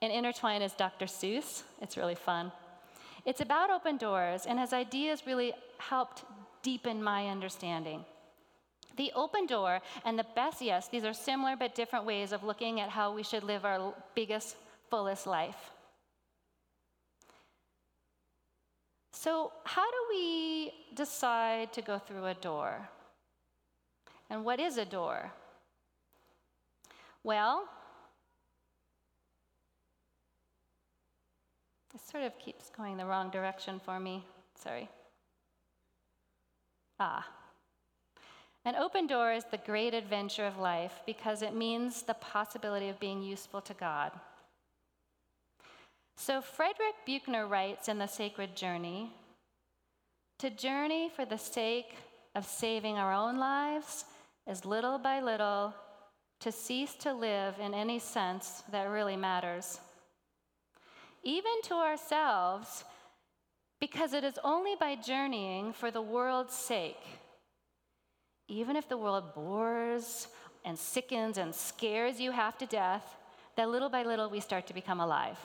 And 0.01 0.13
intertwined 0.13 0.63
is 0.63 0.73
Dr. 0.73 1.07
Seuss. 1.07 1.65
It's 1.81 1.97
really 1.97 2.15
fun. 2.15 2.53
It's 3.27 3.41
about 3.41 3.69
open 3.69 3.97
doors, 3.97 4.47
and 4.47 4.61
his 4.61 4.73
ideas 4.73 5.27
really 5.27 5.53
helped 5.79 6.23
deepen 6.63 7.03
my 7.03 7.27
understanding. 7.27 8.05
The 8.97 9.11
open 9.17 9.47
door 9.47 9.81
and 10.05 10.17
the 10.17 10.27
best 10.37 10.63
yes, 10.63 10.87
these 10.87 11.05
are 11.05 11.13
similar 11.13 11.57
but 11.57 11.75
different 11.75 12.05
ways 12.05 12.31
of 12.31 12.45
looking 12.45 12.79
at 12.79 12.89
how 12.89 13.13
we 13.13 13.25
should 13.25 13.43
live 13.43 13.65
our 13.65 13.95
biggest, 14.15 14.55
fullest 14.91 15.27
life. 15.27 15.71
So, 19.13 19.53
how 19.65 19.91
do 19.91 19.99
we 20.11 20.73
decide 20.95 21.73
to 21.73 21.83
go 21.83 21.99
through 21.99 22.27
a 22.27 22.35
door? 22.35 22.89
And 24.33 24.47
what 24.47 24.59
is 24.59 24.79
a 24.79 24.87
door? 24.87 25.31
Well, 27.23 27.69
it 31.95 32.01
sort 32.11 32.25
of 32.25 32.39
keeps 32.39 32.71
going 32.71 32.97
the 32.97 33.05
wrong 33.05 33.29
direction 33.29 33.79
for 33.79 34.01
me. 34.01 34.25
Sorry. 34.59 34.89
Ah. 36.99 37.29
An 38.65 38.75
open 38.75 39.07
door 39.07 39.35
is 39.35 39.45
the 39.45 39.59
great 39.59 39.93
adventure 39.93 40.47
of 40.47 40.57
life 40.57 41.03
because 41.05 41.43
it 41.43 41.55
means 41.55 42.01
the 42.01 42.15
possibility 42.15 42.89
of 42.89 42.99
being 42.99 43.23
useful 43.23 43.61
to 43.61 43.75
God. 43.75 44.13
So, 46.17 46.41
Frederick 46.41 46.95
Buechner 47.05 47.47
writes 47.47 47.87
in 47.87 47.99
The 47.99 48.07
Sacred 48.07 48.57
Journey 48.57 49.13
to 50.39 50.49
journey 50.49 51.11
for 51.15 51.27
the 51.27 51.37
sake 51.37 51.97
of 52.35 52.47
saving 52.47 52.97
our 52.97 53.13
own 53.13 53.39
lives 53.39 54.07
is 54.49 54.65
little 54.65 54.99
by 54.99 55.21
little 55.21 55.75
to 56.41 56.51
cease 56.51 56.95
to 56.95 57.13
live 57.13 57.55
in 57.61 57.73
any 57.75 57.99
sense 57.99 58.63
that 58.73 58.91
really 58.91 59.17
matters. 59.17 59.79
Even 61.23 61.63
to 61.65 61.75
ourselves, 61.75 62.85
because 63.81 64.13
it 64.13 64.25
is 64.25 64.39
only 64.43 64.75
by 64.79 64.97
journeying 64.97 65.73
for 65.73 65.91
the 65.91 66.03
world's 66.03 66.55
sake, 66.55 67.05
even 68.49 68.77
if 68.77 68.89
the 68.89 68.97
world 68.97 69.35
bores 69.35 70.29
and 70.65 70.77
sickens 70.77 71.39
and 71.39 71.55
scares 71.55 72.21
you 72.21 72.33
half 72.33 72.59
to 72.59 72.67
death, 72.67 73.17
that 73.57 73.69
little 73.69 73.89
by 73.89 74.03
little 74.03 74.29
we 74.29 74.41
start 74.41 74.67
to 74.67 74.75
become 74.75 75.01
alive. 75.01 75.39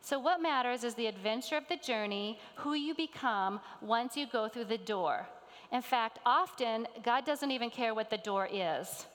So, 0.00 0.18
what 0.18 0.42
matters 0.42 0.84
is 0.84 0.94
the 0.94 1.06
adventure 1.06 1.56
of 1.56 1.68
the 1.68 1.76
journey, 1.76 2.38
who 2.56 2.74
you 2.74 2.94
become 2.94 3.60
once 3.80 4.16
you 4.16 4.26
go 4.26 4.48
through 4.48 4.64
the 4.64 4.78
door. 4.78 5.28
In 5.72 5.82
fact, 5.82 6.18
often, 6.26 6.86
God 7.02 7.24
doesn't 7.24 7.50
even 7.50 7.70
care 7.70 7.94
what 7.94 8.10
the 8.10 8.18
door 8.18 8.46
is. 8.52 9.06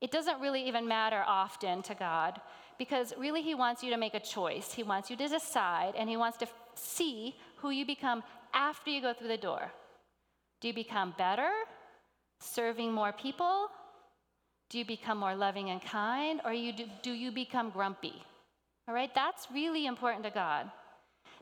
It 0.00 0.12
doesn't 0.12 0.40
really 0.40 0.66
even 0.68 0.86
matter 0.86 1.22
often 1.26 1.82
to 1.82 1.94
God 1.94 2.40
because 2.78 3.12
really 3.18 3.42
He 3.42 3.54
wants 3.54 3.82
you 3.82 3.90
to 3.90 3.96
make 3.96 4.14
a 4.14 4.20
choice. 4.20 4.72
He 4.72 4.84
wants 4.84 5.10
you 5.10 5.16
to 5.16 5.28
decide 5.28 5.94
and 5.96 6.08
He 6.08 6.16
wants 6.16 6.38
to 6.38 6.46
see 6.74 7.34
who 7.56 7.70
you 7.70 7.84
become 7.84 8.22
after 8.54 8.90
you 8.90 9.02
go 9.02 9.12
through 9.12 9.28
the 9.28 9.36
door. 9.36 9.72
Do 10.60 10.68
you 10.68 10.74
become 10.74 11.14
better, 11.18 11.50
serving 12.40 12.92
more 12.92 13.12
people? 13.12 13.68
Do 14.70 14.78
you 14.78 14.84
become 14.84 15.18
more 15.18 15.34
loving 15.34 15.70
and 15.70 15.82
kind? 15.82 16.40
Or 16.44 16.52
you 16.52 16.72
do, 16.72 16.84
do 17.02 17.12
you 17.12 17.32
become 17.32 17.70
grumpy? 17.70 18.22
All 18.88 18.94
right, 18.94 19.12
that's 19.14 19.48
really 19.52 19.86
important 19.86 20.24
to 20.24 20.30
God. 20.30 20.70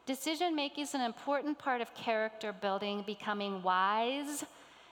Decision 0.07 0.55
making 0.55 0.85
is 0.85 0.95
an 0.95 1.01
important 1.01 1.59
part 1.59 1.81
of 1.81 1.95
character 1.95 2.53
building, 2.53 3.03
becoming 3.07 3.63
wise, 3.63 4.45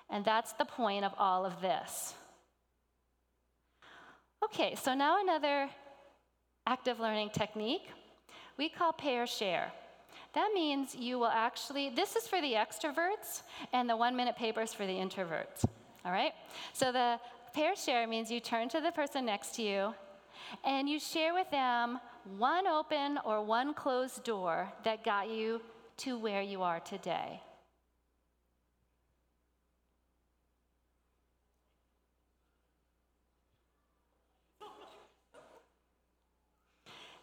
and 0.09 0.25
that's 0.25 0.53
the 0.55 0.65
point 0.65 1.05
of 1.05 1.13
all 1.19 1.45
of 1.45 1.61
this. 1.61 2.15
Okay, 4.45 4.75
so 4.75 4.95
now 4.95 5.21
another 5.21 5.69
active 6.67 6.99
learning 6.99 7.31
technique 7.31 7.89
we 8.59 8.69
call 8.69 8.93
pair 8.93 9.27
share. 9.27 9.73
That 10.35 10.51
means 10.55 10.95
you 10.95 11.19
will 11.19 11.27
actually, 11.27 11.91
this 11.91 12.17
is 12.17 12.27
for 12.27 12.41
the 12.41 12.53
extroverts, 12.53 13.43
and 13.73 13.89
the 13.89 13.97
one 13.97 14.17
minute 14.17 14.37
paper 14.37 14.63
is 14.63 14.73
for 14.73 14.87
the 14.87 14.93
introverts. 14.93 15.65
All 16.05 16.13
right? 16.13 16.33
So 16.73 16.91
the 16.93 17.19
pair 17.55 17.77
share 17.77 18.07
means 18.07 18.31
you 18.31 18.41
turn 18.41 18.69
to 18.71 18.81
the 18.81 18.93
person 18.93 19.27
next 19.27 19.55
to 19.57 19.63
you 19.63 19.95
and 20.65 20.89
you 20.89 20.99
share 20.99 21.35
with 21.35 21.51
them 21.51 22.01
one 22.39 22.67
open 22.67 23.19
or 23.25 23.43
one 23.45 23.75
closed 23.75 24.25
door 24.25 24.73
that 24.85 25.05
got 25.05 25.29
you 25.29 25.61
to 25.99 26.19
where 26.19 26.43
you 26.43 26.63
are 26.63 26.81
today. 26.81 27.41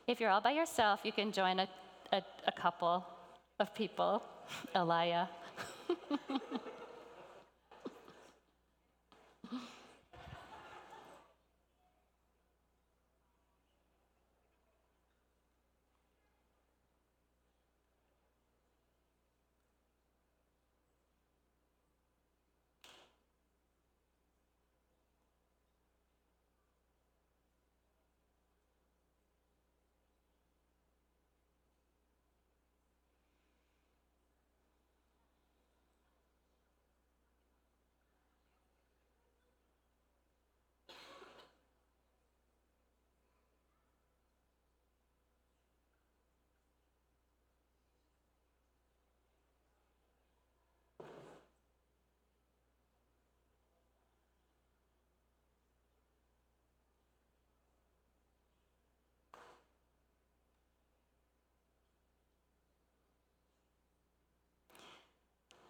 If 0.08 0.20
you're 0.20 0.32
all 0.32 0.42
by 0.42 0.54
yourself, 0.54 1.02
you 1.04 1.12
can 1.12 1.32
join 1.32 1.60
a, 1.60 1.68
a, 2.12 2.24
a 2.48 2.52
couple 2.52 3.06
of 3.60 3.76
people, 3.76 4.24
Elia. 4.76 5.30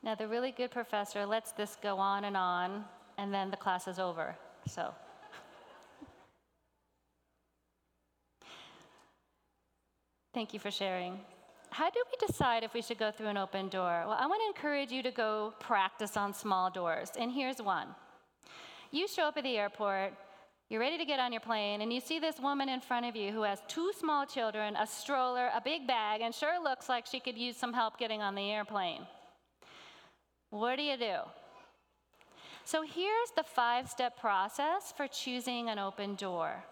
Now, 0.02 0.16
the 0.16 0.28
really 0.28 0.52
good 0.52 0.72
professor 0.72 1.26
lets 1.26 1.52
this 1.52 1.78
go 1.82 1.98
on 1.98 2.24
and 2.24 2.38
on, 2.38 2.86
and 3.18 3.34
then 3.34 3.52
the 3.52 3.58
class 3.58 3.88
is 3.88 4.00
over. 4.00 4.36
So. 4.66 4.94
Thank 10.34 10.54
you 10.54 10.60
for 10.60 10.72
sharing. 10.72 11.20
How 11.72 11.90
do 11.90 12.02
we 12.12 12.26
decide 12.26 12.64
if 12.64 12.74
we 12.74 12.82
should 12.82 12.98
go 12.98 13.12
through 13.12 13.28
an 13.28 13.38
open 13.38 13.68
door? 13.68 14.06
Well, 14.08 14.18
I 14.20 14.26
want 14.26 14.42
to 14.42 14.48
encourage 14.48 14.92
you 14.92 15.04
to 15.04 15.12
go 15.12 15.54
practice 15.60 16.18
on 16.18 16.34
small 16.34 16.72
doors, 16.72 17.12
and 17.20 17.32
here's 17.32 17.62
one. 17.62 17.90
You 18.92 19.08
show 19.08 19.24
up 19.24 19.38
at 19.38 19.44
the 19.44 19.58
airport, 19.58 20.14
you're 20.70 20.80
ready 20.80 20.98
to 20.98 21.06
get 21.06 21.20
on 21.20 21.32
your 21.32 21.42
plane, 21.42 21.82
and 21.82 21.94
you 21.94 22.00
see 22.00 22.20
this 22.20 22.40
woman 22.40 22.70
in 22.70 22.80
front 22.80 23.06
of 23.06 23.16
you 23.16 23.32
who 23.32 23.44
has 23.44 23.62
two 23.68 23.92
small 24.00 24.26
children, 24.26 24.76
a 24.78 24.88
stroller, 24.88 25.50
a 25.54 25.62
big 25.62 25.86
bag, 25.86 26.22
and 26.22 26.34
sure 26.34 26.64
looks 26.64 26.90
like 26.90 27.06
she 27.06 27.20
could 27.20 27.38
use 27.38 27.58
some 27.58 27.74
help 27.74 28.00
getting 28.00 28.22
on 28.22 28.34
the 28.34 28.50
airplane. 28.50 29.06
What 30.50 30.78
do 30.78 30.84
you 30.84 30.98
do? 30.98 31.18
So 32.66 32.84
here's 32.84 33.32
the 33.36 33.44
five 33.44 33.90
step 33.90 34.20
process 34.20 34.94
for 34.96 35.08
choosing 35.08 35.70
an 35.70 35.80
open 35.80 36.16
door 36.16 36.64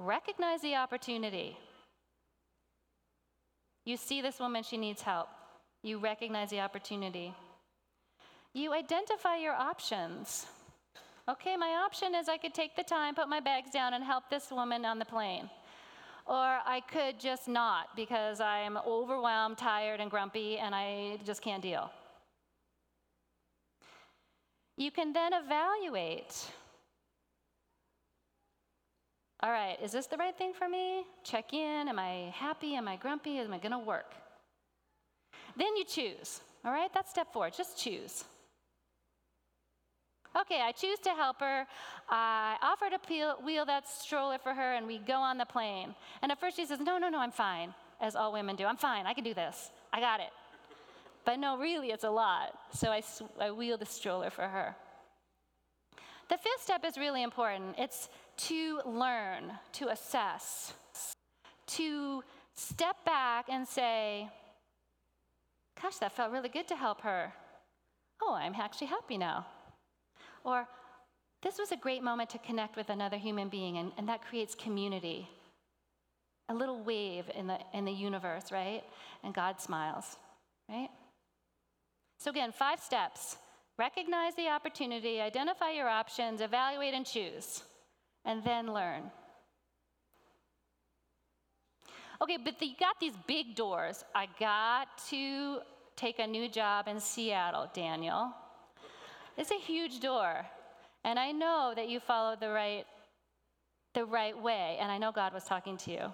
recognize 0.00 0.62
the 0.62 0.76
opportunity. 0.76 1.56
You 3.84 3.96
see 3.96 4.22
this 4.22 4.40
woman, 4.40 4.62
she 4.62 4.76
needs 4.76 5.02
help. 5.02 5.28
You 5.82 5.98
recognize 5.98 6.50
the 6.50 6.60
opportunity. 6.60 7.34
You 8.52 8.72
identify 8.72 9.36
your 9.36 9.54
options. 9.54 10.46
Okay, 11.28 11.56
my 11.56 11.82
option 11.84 12.14
is 12.14 12.28
I 12.28 12.36
could 12.36 12.54
take 12.54 12.76
the 12.76 12.82
time, 12.82 13.14
put 13.14 13.28
my 13.28 13.40
bags 13.40 13.70
down, 13.70 13.94
and 13.94 14.02
help 14.02 14.24
this 14.28 14.50
woman 14.50 14.84
on 14.84 14.98
the 14.98 15.04
plane. 15.04 15.48
Or 16.30 16.60
I 16.64 16.80
could 16.92 17.18
just 17.18 17.48
not 17.48 17.88
because 17.96 18.40
I'm 18.40 18.78
overwhelmed, 18.86 19.58
tired, 19.58 19.98
and 20.00 20.08
grumpy, 20.08 20.58
and 20.58 20.74
I 20.74 21.18
just 21.26 21.42
can't 21.42 21.60
deal. 21.60 21.90
You 24.76 24.92
can 24.92 25.12
then 25.12 25.32
evaluate 25.34 26.32
All 29.42 29.50
right, 29.50 29.78
is 29.82 29.92
this 29.92 30.06
the 30.06 30.18
right 30.18 30.36
thing 30.36 30.52
for 30.52 30.68
me? 30.68 31.04
Check 31.24 31.54
in. 31.54 31.88
Am 31.88 31.98
I 31.98 32.30
happy? 32.34 32.74
Am 32.74 32.86
I 32.86 32.96
grumpy? 32.96 33.38
Am 33.38 33.54
I 33.54 33.58
going 33.58 33.72
to 33.72 33.78
work? 33.78 34.12
Then 35.56 35.74
you 35.78 35.84
choose. 35.84 36.42
All 36.62 36.72
right, 36.72 36.92
that's 36.92 37.10
step 37.10 37.32
four. 37.32 37.48
Just 37.48 37.78
choose. 37.78 38.24
Okay, 40.38 40.60
I 40.62 40.72
choose 40.72 40.98
to 41.00 41.10
help 41.10 41.40
her. 41.40 41.66
I 42.08 42.56
offer 42.62 42.88
to 42.88 43.34
wheel 43.44 43.64
that 43.66 43.88
stroller 43.88 44.38
for 44.38 44.54
her, 44.54 44.74
and 44.74 44.86
we 44.86 44.98
go 44.98 45.14
on 45.14 45.38
the 45.38 45.44
plane. 45.44 45.94
And 46.22 46.30
at 46.30 46.38
first 46.38 46.56
she 46.56 46.66
says, 46.66 46.78
No, 46.78 46.98
no, 46.98 47.08
no, 47.08 47.18
I'm 47.18 47.32
fine, 47.32 47.74
as 48.00 48.14
all 48.14 48.32
women 48.32 48.54
do. 48.54 48.64
I'm 48.64 48.76
fine. 48.76 49.06
I 49.06 49.14
can 49.14 49.24
do 49.24 49.34
this. 49.34 49.70
I 49.92 50.00
got 50.00 50.20
it. 50.20 50.30
But 51.24 51.38
no, 51.38 51.58
really, 51.58 51.88
it's 51.88 52.04
a 52.04 52.10
lot. 52.10 52.54
So 52.72 52.90
I, 52.90 53.02
I 53.40 53.50
wheel 53.50 53.76
the 53.76 53.86
stroller 53.86 54.30
for 54.30 54.42
her. 54.42 54.76
The 56.28 56.38
fifth 56.38 56.62
step 56.62 56.84
is 56.84 56.96
really 56.96 57.24
important 57.24 57.74
it's 57.76 58.08
to 58.48 58.80
learn, 58.86 59.52
to 59.72 59.88
assess, 59.88 60.74
to 61.66 62.22
step 62.54 63.04
back 63.04 63.46
and 63.48 63.66
say, 63.66 64.28
Gosh, 65.82 65.96
that 65.96 66.12
felt 66.12 66.30
really 66.30 66.48
good 66.48 66.68
to 66.68 66.76
help 66.76 67.00
her. 67.00 67.32
Oh, 68.22 68.34
I'm 68.34 68.54
actually 68.54 68.88
happy 68.88 69.18
now. 69.18 69.46
Or, 70.44 70.66
this 71.42 71.58
was 71.58 71.72
a 71.72 71.76
great 71.76 72.02
moment 72.02 72.30
to 72.30 72.38
connect 72.38 72.76
with 72.76 72.90
another 72.90 73.16
human 73.16 73.48
being, 73.48 73.78
and, 73.78 73.92
and 73.96 74.08
that 74.08 74.22
creates 74.22 74.54
community. 74.54 75.28
A 76.48 76.54
little 76.54 76.82
wave 76.82 77.30
in 77.34 77.46
the, 77.46 77.58
in 77.72 77.84
the 77.84 77.92
universe, 77.92 78.52
right? 78.52 78.82
And 79.24 79.32
God 79.32 79.60
smiles, 79.60 80.16
right? 80.68 80.90
So, 82.18 82.30
again, 82.30 82.52
five 82.52 82.80
steps 82.80 83.36
recognize 83.78 84.34
the 84.34 84.48
opportunity, 84.48 85.20
identify 85.20 85.70
your 85.70 85.88
options, 85.88 86.42
evaluate 86.42 86.92
and 86.92 87.06
choose, 87.06 87.62
and 88.26 88.44
then 88.44 88.74
learn. 88.74 89.04
Okay, 92.22 92.36
but 92.36 92.60
you 92.60 92.74
got 92.78 93.00
these 93.00 93.14
big 93.26 93.54
doors. 93.54 94.04
I 94.14 94.28
got 94.38 94.88
to 95.08 95.60
take 95.96 96.18
a 96.18 96.26
new 96.26 96.50
job 96.50 96.88
in 96.88 97.00
Seattle, 97.00 97.70
Daniel. 97.72 98.34
It's 99.36 99.50
a 99.50 99.58
huge 99.58 100.00
door. 100.00 100.46
And 101.04 101.18
I 101.18 101.32
know 101.32 101.72
that 101.74 101.88
you 101.88 102.00
followed 102.00 102.40
the 102.40 102.50
right, 102.50 102.84
the 103.94 104.04
right 104.04 104.40
way, 104.40 104.76
and 104.80 104.92
I 104.92 104.98
know 104.98 105.12
God 105.12 105.32
was 105.32 105.44
talking 105.44 105.76
to 105.78 105.90
you. 105.90 106.12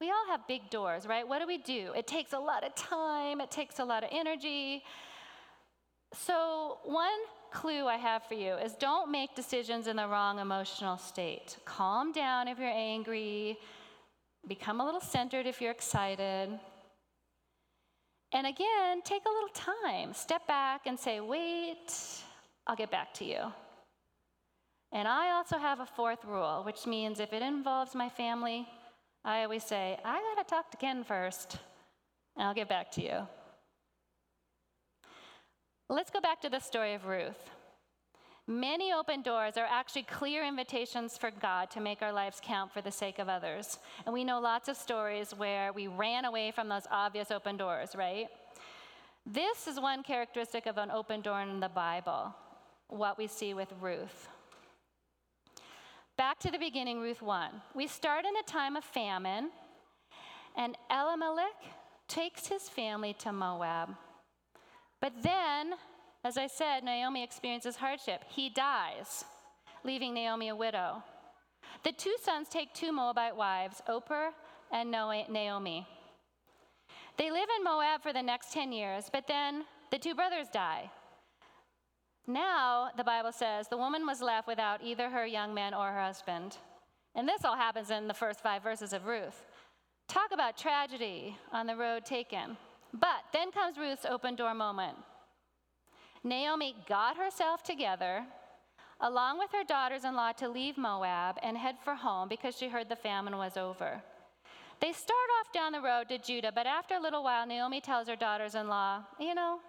We 0.00 0.10
all 0.10 0.26
have 0.28 0.46
big 0.48 0.70
doors, 0.70 1.06
right? 1.06 1.26
What 1.26 1.40
do 1.40 1.46
we 1.46 1.58
do? 1.58 1.92
It 1.96 2.06
takes 2.06 2.32
a 2.32 2.38
lot 2.38 2.64
of 2.64 2.74
time, 2.74 3.40
it 3.40 3.50
takes 3.50 3.78
a 3.78 3.84
lot 3.84 4.02
of 4.02 4.10
energy. 4.12 4.82
So, 6.12 6.78
one 6.84 7.10
clue 7.52 7.86
I 7.86 7.96
have 7.96 8.24
for 8.24 8.34
you 8.34 8.54
is 8.54 8.72
don't 8.74 9.10
make 9.10 9.34
decisions 9.34 9.86
in 9.86 9.96
the 9.96 10.06
wrong 10.06 10.38
emotional 10.38 10.96
state. 10.96 11.56
Calm 11.64 12.12
down 12.12 12.48
if 12.48 12.58
you're 12.58 12.68
angry, 12.68 13.58
become 14.46 14.80
a 14.80 14.84
little 14.84 15.00
centered 15.00 15.46
if 15.46 15.60
you're 15.60 15.70
excited. 15.70 16.58
And 18.32 18.46
again, 18.46 19.02
take 19.04 19.22
a 19.24 19.28
little 19.28 19.48
time. 19.84 20.12
Step 20.12 20.46
back 20.48 20.82
and 20.86 20.98
say, 20.98 21.20
wait, 21.20 21.92
I'll 22.66 22.76
get 22.76 22.90
back 22.90 23.12
to 23.14 23.24
you. 23.24 23.52
And 24.92 25.08
I 25.08 25.32
also 25.32 25.58
have 25.58 25.80
a 25.80 25.86
fourth 25.86 26.24
rule, 26.24 26.62
which 26.64 26.86
means 26.86 27.18
if 27.18 27.32
it 27.32 27.42
involves 27.42 27.94
my 27.94 28.08
family, 28.08 28.66
I 29.24 29.42
always 29.42 29.64
say, 29.64 29.98
I 30.04 30.34
got 30.36 30.46
to 30.46 30.54
talk 30.54 30.70
to 30.70 30.76
Ken 30.76 31.02
first, 31.02 31.58
and 32.36 32.46
I'll 32.46 32.54
get 32.54 32.68
back 32.68 32.92
to 32.92 33.02
you. 33.02 33.26
Let's 35.88 36.10
go 36.10 36.20
back 36.20 36.40
to 36.42 36.48
the 36.48 36.60
story 36.60 36.94
of 36.94 37.06
Ruth. 37.06 37.50
Many 38.46 38.92
open 38.92 39.22
doors 39.22 39.56
are 39.56 39.66
actually 39.68 40.02
clear 40.02 40.44
invitations 40.44 41.16
for 41.16 41.30
God 41.30 41.70
to 41.72 41.80
make 41.80 42.02
our 42.02 42.12
lives 42.12 42.40
count 42.42 42.72
for 42.72 42.82
the 42.82 42.90
sake 42.90 43.18
of 43.18 43.28
others. 43.28 43.78
And 44.04 44.12
we 44.12 44.22
know 44.22 44.38
lots 44.38 44.68
of 44.68 44.76
stories 44.76 45.34
where 45.34 45.72
we 45.72 45.86
ran 45.86 46.26
away 46.26 46.50
from 46.50 46.68
those 46.68 46.86
obvious 46.90 47.30
open 47.30 47.56
doors, 47.56 47.96
right? 47.96 48.28
This 49.26 49.66
is 49.66 49.80
one 49.80 50.02
characteristic 50.02 50.66
of 50.66 50.76
an 50.76 50.90
open 50.90 51.22
door 51.22 51.40
in 51.40 51.58
the 51.58 51.70
Bible 51.70 52.34
what 52.88 53.18
we 53.18 53.26
see 53.26 53.54
with 53.54 53.72
Ruth. 53.80 54.28
Back 56.16 56.38
to 56.40 56.50
the 56.50 56.58
beginning, 56.58 57.00
Ruth 57.00 57.22
1. 57.22 57.50
We 57.74 57.86
start 57.86 58.24
in 58.24 58.36
a 58.36 58.42
time 58.50 58.76
of 58.76 58.84
famine, 58.84 59.50
and 60.56 60.76
Elimelech 60.90 61.60
takes 62.06 62.46
his 62.46 62.68
family 62.68 63.14
to 63.14 63.32
Moab. 63.32 63.90
But 65.00 65.12
then, 65.22 65.74
as 66.22 66.38
I 66.38 66.46
said, 66.46 66.84
Naomi 66.84 67.24
experiences 67.24 67.76
hardship. 67.76 68.22
He 68.28 68.48
dies, 68.48 69.24
leaving 69.82 70.14
Naomi 70.14 70.48
a 70.48 70.56
widow. 70.56 71.02
The 71.82 71.92
two 71.92 72.14
sons 72.22 72.48
take 72.48 72.72
two 72.72 72.92
Moabite 72.92 73.36
wives, 73.36 73.82
Orpah 73.88 74.30
and 74.72 74.90
Naomi. 74.90 75.86
They 77.16 77.30
live 77.30 77.48
in 77.58 77.64
Moab 77.64 78.02
for 78.02 78.12
the 78.12 78.22
next 78.22 78.52
10 78.52 78.72
years, 78.72 79.10
but 79.12 79.26
then 79.26 79.64
the 79.90 79.98
two 79.98 80.14
brothers 80.14 80.46
die. 80.52 80.90
Now, 82.26 82.88
the 82.96 83.04
Bible 83.04 83.32
says, 83.32 83.68
the 83.68 83.76
woman 83.76 84.06
was 84.06 84.22
left 84.22 84.46
without 84.46 84.82
either 84.82 85.10
her 85.10 85.26
young 85.26 85.52
man 85.52 85.74
or 85.74 85.90
her 85.90 86.02
husband. 86.02 86.56
And 87.14 87.28
this 87.28 87.44
all 87.44 87.56
happens 87.56 87.90
in 87.90 88.08
the 88.08 88.14
first 88.14 88.42
five 88.42 88.62
verses 88.62 88.92
of 88.92 89.06
Ruth. 89.06 89.44
Talk 90.08 90.32
about 90.32 90.56
tragedy 90.56 91.36
on 91.52 91.66
the 91.66 91.76
road 91.76 92.04
taken. 92.04 92.56
But 92.92 93.24
then 93.32 93.50
comes 93.50 93.76
Ruth's 93.76 94.06
open 94.06 94.36
door 94.36 94.54
moment. 94.54 94.96
Naomi 96.22 96.74
got 96.88 97.16
herself 97.16 97.62
together, 97.62 98.24
along 99.00 99.38
with 99.38 99.50
her 99.52 99.64
daughters 99.64 100.04
in 100.04 100.14
law, 100.14 100.32
to 100.32 100.48
leave 100.48 100.78
Moab 100.78 101.36
and 101.42 101.56
head 101.58 101.76
for 101.84 101.94
home 101.94 102.28
because 102.28 102.56
she 102.56 102.68
heard 102.68 102.88
the 102.88 102.96
famine 102.96 103.36
was 103.36 103.56
over. 103.56 104.02
They 104.80 104.92
start 104.92 105.28
off 105.40 105.52
down 105.52 105.72
the 105.72 105.80
road 105.80 106.08
to 106.08 106.18
Judah, 106.18 106.52
but 106.54 106.66
after 106.66 106.94
a 106.94 107.00
little 107.00 107.22
while, 107.22 107.46
Naomi 107.46 107.80
tells 107.80 108.08
her 108.08 108.16
daughters 108.16 108.54
in 108.54 108.68
law, 108.68 109.02
You 109.20 109.34
know, 109.34 109.60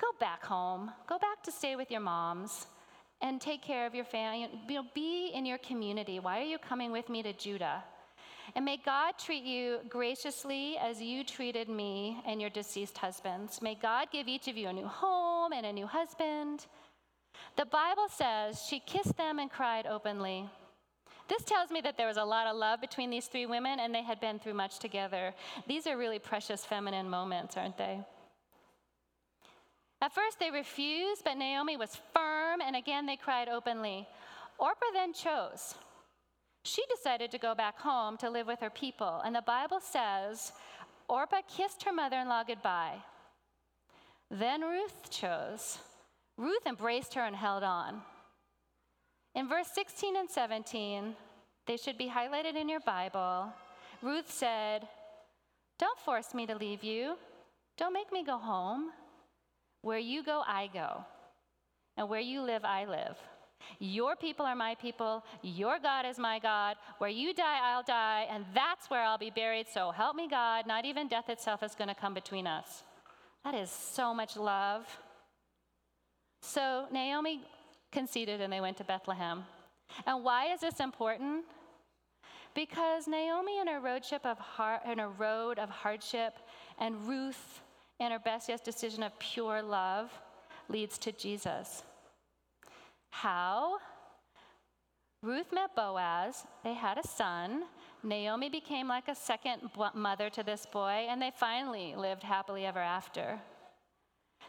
go 0.00 0.06
back 0.18 0.44
home, 0.44 0.90
go 1.06 1.18
back 1.18 1.42
to 1.44 1.52
stay 1.52 1.76
with 1.76 1.90
your 1.90 2.00
moms 2.00 2.66
and 3.20 3.40
take 3.40 3.62
care 3.62 3.86
of 3.86 3.94
your 3.94 4.04
family. 4.04 4.48
You 4.68 4.74
know, 4.74 4.86
be 4.94 5.30
in 5.34 5.44
your 5.44 5.58
community. 5.58 6.18
Why 6.18 6.40
are 6.40 6.44
you 6.44 6.58
coming 6.58 6.90
with 6.90 7.08
me 7.08 7.22
to 7.22 7.32
Judah? 7.32 7.84
And 8.56 8.64
may 8.64 8.78
God 8.78 9.12
treat 9.18 9.44
you 9.44 9.78
graciously 9.88 10.76
as 10.78 11.00
you 11.00 11.22
treated 11.22 11.68
me 11.68 12.20
and 12.26 12.40
your 12.40 12.50
deceased 12.50 12.98
husbands. 12.98 13.62
May 13.62 13.76
God 13.76 14.08
give 14.10 14.26
each 14.26 14.48
of 14.48 14.56
you 14.56 14.68
a 14.68 14.72
new 14.72 14.86
home 14.86 15.52
and 15.52 15.66
a 15.66 15.72
new 15.72 15.86
husband. 15.86 16.66
The 17.56 17.66
Bible 17.66 18.08
says 18.08 18.64
she 18.68 18.80
kissed 18.80 19.16
them 19.16 19.38
and 19.38 19.50
cried 19.50 19.86
openly. 19.86 20.48
This 21.28 21.44
tells 21.44 21.70
me 21.70 21.80
that 21.82 21.96
there 21.96 22.08
was 22.08 22.16
a 22.16 22.24
lot 22.24 22.48
of 22.48 22.56
love 22.56 22.80
between 22.80 23.08
these 23.08 23.26
three 23.26 23.46
women 23.46 23.78
and 23.78 23.94
they 23.94 24.02
had 24.02 24.20
been 24.20 24.40
through 24.40 24.54
much 24.54 24.80
together. 24.80 25.32
These 25.68 25.86
are 25.86 25.96
really 25.96 26.18
precious 26.18 26.64
feminine 26.64 27.08
moments, 27.08 27.56
aren't 27.56 27.78
they? 27.78 28.00
At 30.00 30.14
first 30.14 30.38
they 30.38 30.50
refused, 30.50 31.22
but 31.24 31.36
Naomi 31.36 31.76
was 31.76 32.00
firm, 32.14 32.60
and 32.60 32.74
again 32.74 33.06
they 33.06 33.16
cried 33.16 33.48
openly. 33.48 34.08
Orpah 34.58 34.92
then 34.92 35.12
chose. 35.12 35.74
She 36.64 36.82
decided 36.94 37.30
to 37.30 37.38
go 37.38 37.54
back 37.54 37.78
home 37.78 38.16
to 38.18 38.30
live 38.30 38.46
with 38.46 38.60
her 38.60 38.70
people, 38.70 39.20
and 39.24 39.34
the 39.34 39.42
Bible 39.42 39.80
says 39.80 40.52
Orpah 41.08 41.42
kissed 41.48 41.82
her 41.84 41.92
mother 41.92 42.18
in 42.18 42.28
law 42.28 42.44
goodbye. 42.44 42.98
Then 44.30 44.62
Ruth 44.62 45.10
chose. 45.10 45.78
Ruth 46.36 46.66
embraced 46.66 47.14
her 47.14 47.24
and 47.24 47.36
held 47.36 47.62
on. 47.62 48.00
In 49.34 49.48
verse 49.48 49.68
16 49.74 50.16
and 50.16 50.30
17, 50.30 51.14
they 51.66 51.76
should 51.76 51.98
be 51.98 52.08
highlighted 52.08 52.56
in 52.56 52.68
your 52.68 52.80
Bible. 52.80 53.52
Ruth 54.02 54.30
said, 54.30 54.88
Don't 55.78 55.98
force 55.98 56.34
me 56.34 56.46
to 56.46 56.54
leave 56.54 56.82
you. 56.82 57.16
Don't 57.76 57.92
make 57.92 58.12
me 58.12 58.24
go 58.24 58.38
home. 58.38 58.90
Where 59.82 59.98
you 59.98 60.22
go, 60.22 60.42
I 60.46 60.68
go. 60.72 61.04
And 61.96 62.08
where 62.08 62.20
you 62.20 62.42
live, 62.42 62.64
I 62.64 62.84
live. 62.84 63.16
Your 63.78 64.16
people 64.16 64.46
are 64.46 64.56
my 64.56 64.74
people. 64.74 65.24
Your 65.42 65.78
God 65.78 66.06
is 66.06 66.18
my 66.18 66.38
God. 66.38 66.76
Where 66.98 67.10
you 67.10 67.34
die, 67.34 67.58
I'll 67.62 67.82
die. 67.82 68.26
And 68.30 68.44
that's 68.54 68.88
where 68.88 69.02
I'll 69.02 69.18
be 69.18 69.30
buried. 69.30 69.66
So 69.72 69.90
help 69.90 70.16
me, 70.16 70.28
God. 70.28 70.66
Not 70.66 70.84
even 70.84 71.08
death 71.08 71.28
itself 71.28 71.62
is 71.62 71.74
going 71.74 71.88
to 71.88 71.94
come 71.94 72.14
between 72.14 72.46
us. 72.46 72.82
That 73.44 73.54
is 73.54 73.70
so 73.70 74.14
much 74.14 74.36
love. 74.36 74.86
So 76.42 76.86
Naomi 76.90 77.42
conceded 77.92 78.40
and 78.40 78.52
they 78.52 78.60
went 78.60 78.76
to 78.78 78.84
Bethlehem. 78.84 79.44
And 80.06 80.24
why 80.24 80.52
is 80.52 80.60
this 80.60 80.80
important? 80.80 81.44
Because 82.54 83.06
Naomi 83.06 83.60
in 83.60 83.66
her 83.66 83.80
roadship 83.80 84.24
of 84.24 84.38
har- 84.38 84.82
in 84.90 84.98
her 84.98 85.08
road 85.08 85.58
of 85.58 85.70
hardship 85.70 86.34
and 86.78 87.06
Ruth 87.06 87.62
and 88.00 88.12
her 88.12 88.18
best 88.18 88.48
yes 88.48 88.60
decision 88.60 89.02
of 89.02 89.16
pure 89.18 89.62
love 89.62 90.10
leads 90.68 90.98
to 90.98 91.12
Jesus. 91.12 91.84
How? 93.10 93.78
Ruth 95.22 95.52
met 95.52 95.76
Boaz, 95.76 96.44
they 96.64 96.72
had 96.72 96.96
a 96.96 97.06
son. 97.06 97.64
Naomi 98.02 98.48
became 98.48 98.88
like 98.88 99.08
a 99.08 99.14
second 99.14 99.70
mother 99.94 100.30
to 100.30 100.42
this 100.42 100.64
boy, 100.64 101.06
and 101.10 101.20
they 101.20 101.30
finally 101.36 101.94
lived 101.94 102.22
happily 102.22 102.64
ever 102.64 102.78
after. 102.78 103.38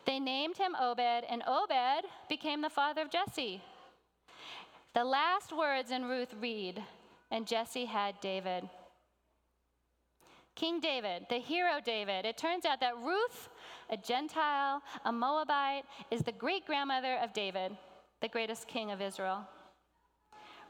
They 0.06 0.20
named 0.20 0.58
him 0.58 0.76
Obed, 0.80 1.26
and 1.30 1.44
Obed 1.46 2.06
became 2.30 2.62
the 2.62 2.70
father 2.70 3.02
of 3.02 3.12
Jesse. 3.12 3.62
The 4.94 5.04
last 5.04 5.56
words 5.56 5.92
in 5.92 6.06
Ruth 6.06 6.34
read, 6.40 6.82
and 7.30 7.46
Jesse 7.46 7.86
had 7.86 8.20
David. 8.22 8.70
King 10.56 10.80
David, 10.80 11.26
the 11.30 11.38
hero 11.38 11.80
David. 11.84 12.26
It 12.26 12.38
turns 12.38 12.66
out 12.66 12.80
that 12.82 12.98
Ruth, 12.98 13.50
a 13.90 13.98
Gentile, 13.98 14.82
a 15.06 15.12
Moabite, 15.12 15.86
is 16.12 16.22
the 16.22 16.32
great 16.32 16.66
grandmother 16.66 17.18
of 17.24 17.34
David, 17.34 17.72
the 18.22 18.28
greatest 18.28 18.68
king 18.68 18.92
of 18.92 19.02
Israel. 19.02 19.48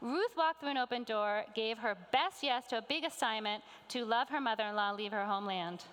Ruth 0.00 0.36
walked 0.36 0.60
through 0.60 0.70
an 0.70 0.78
open 0.78 1.04
door, 1.04 1.44
gave 1.54 1.78
her 1.78 1.96
best 2.10 2.42
yes 2.42 2.66
to 2.68 2.78
a 2.78 2.82
big 2.82 3.04
assignment 3.04 3.62
to 3.88 4.04
love 4.04 4.28
her 4.30 4.40
mother 4.40 4.64
in 4.64 4.74
law 4.74 4.90
leave 4.90 5.12
her 5.12 5.24
homeland. 5.24 5.84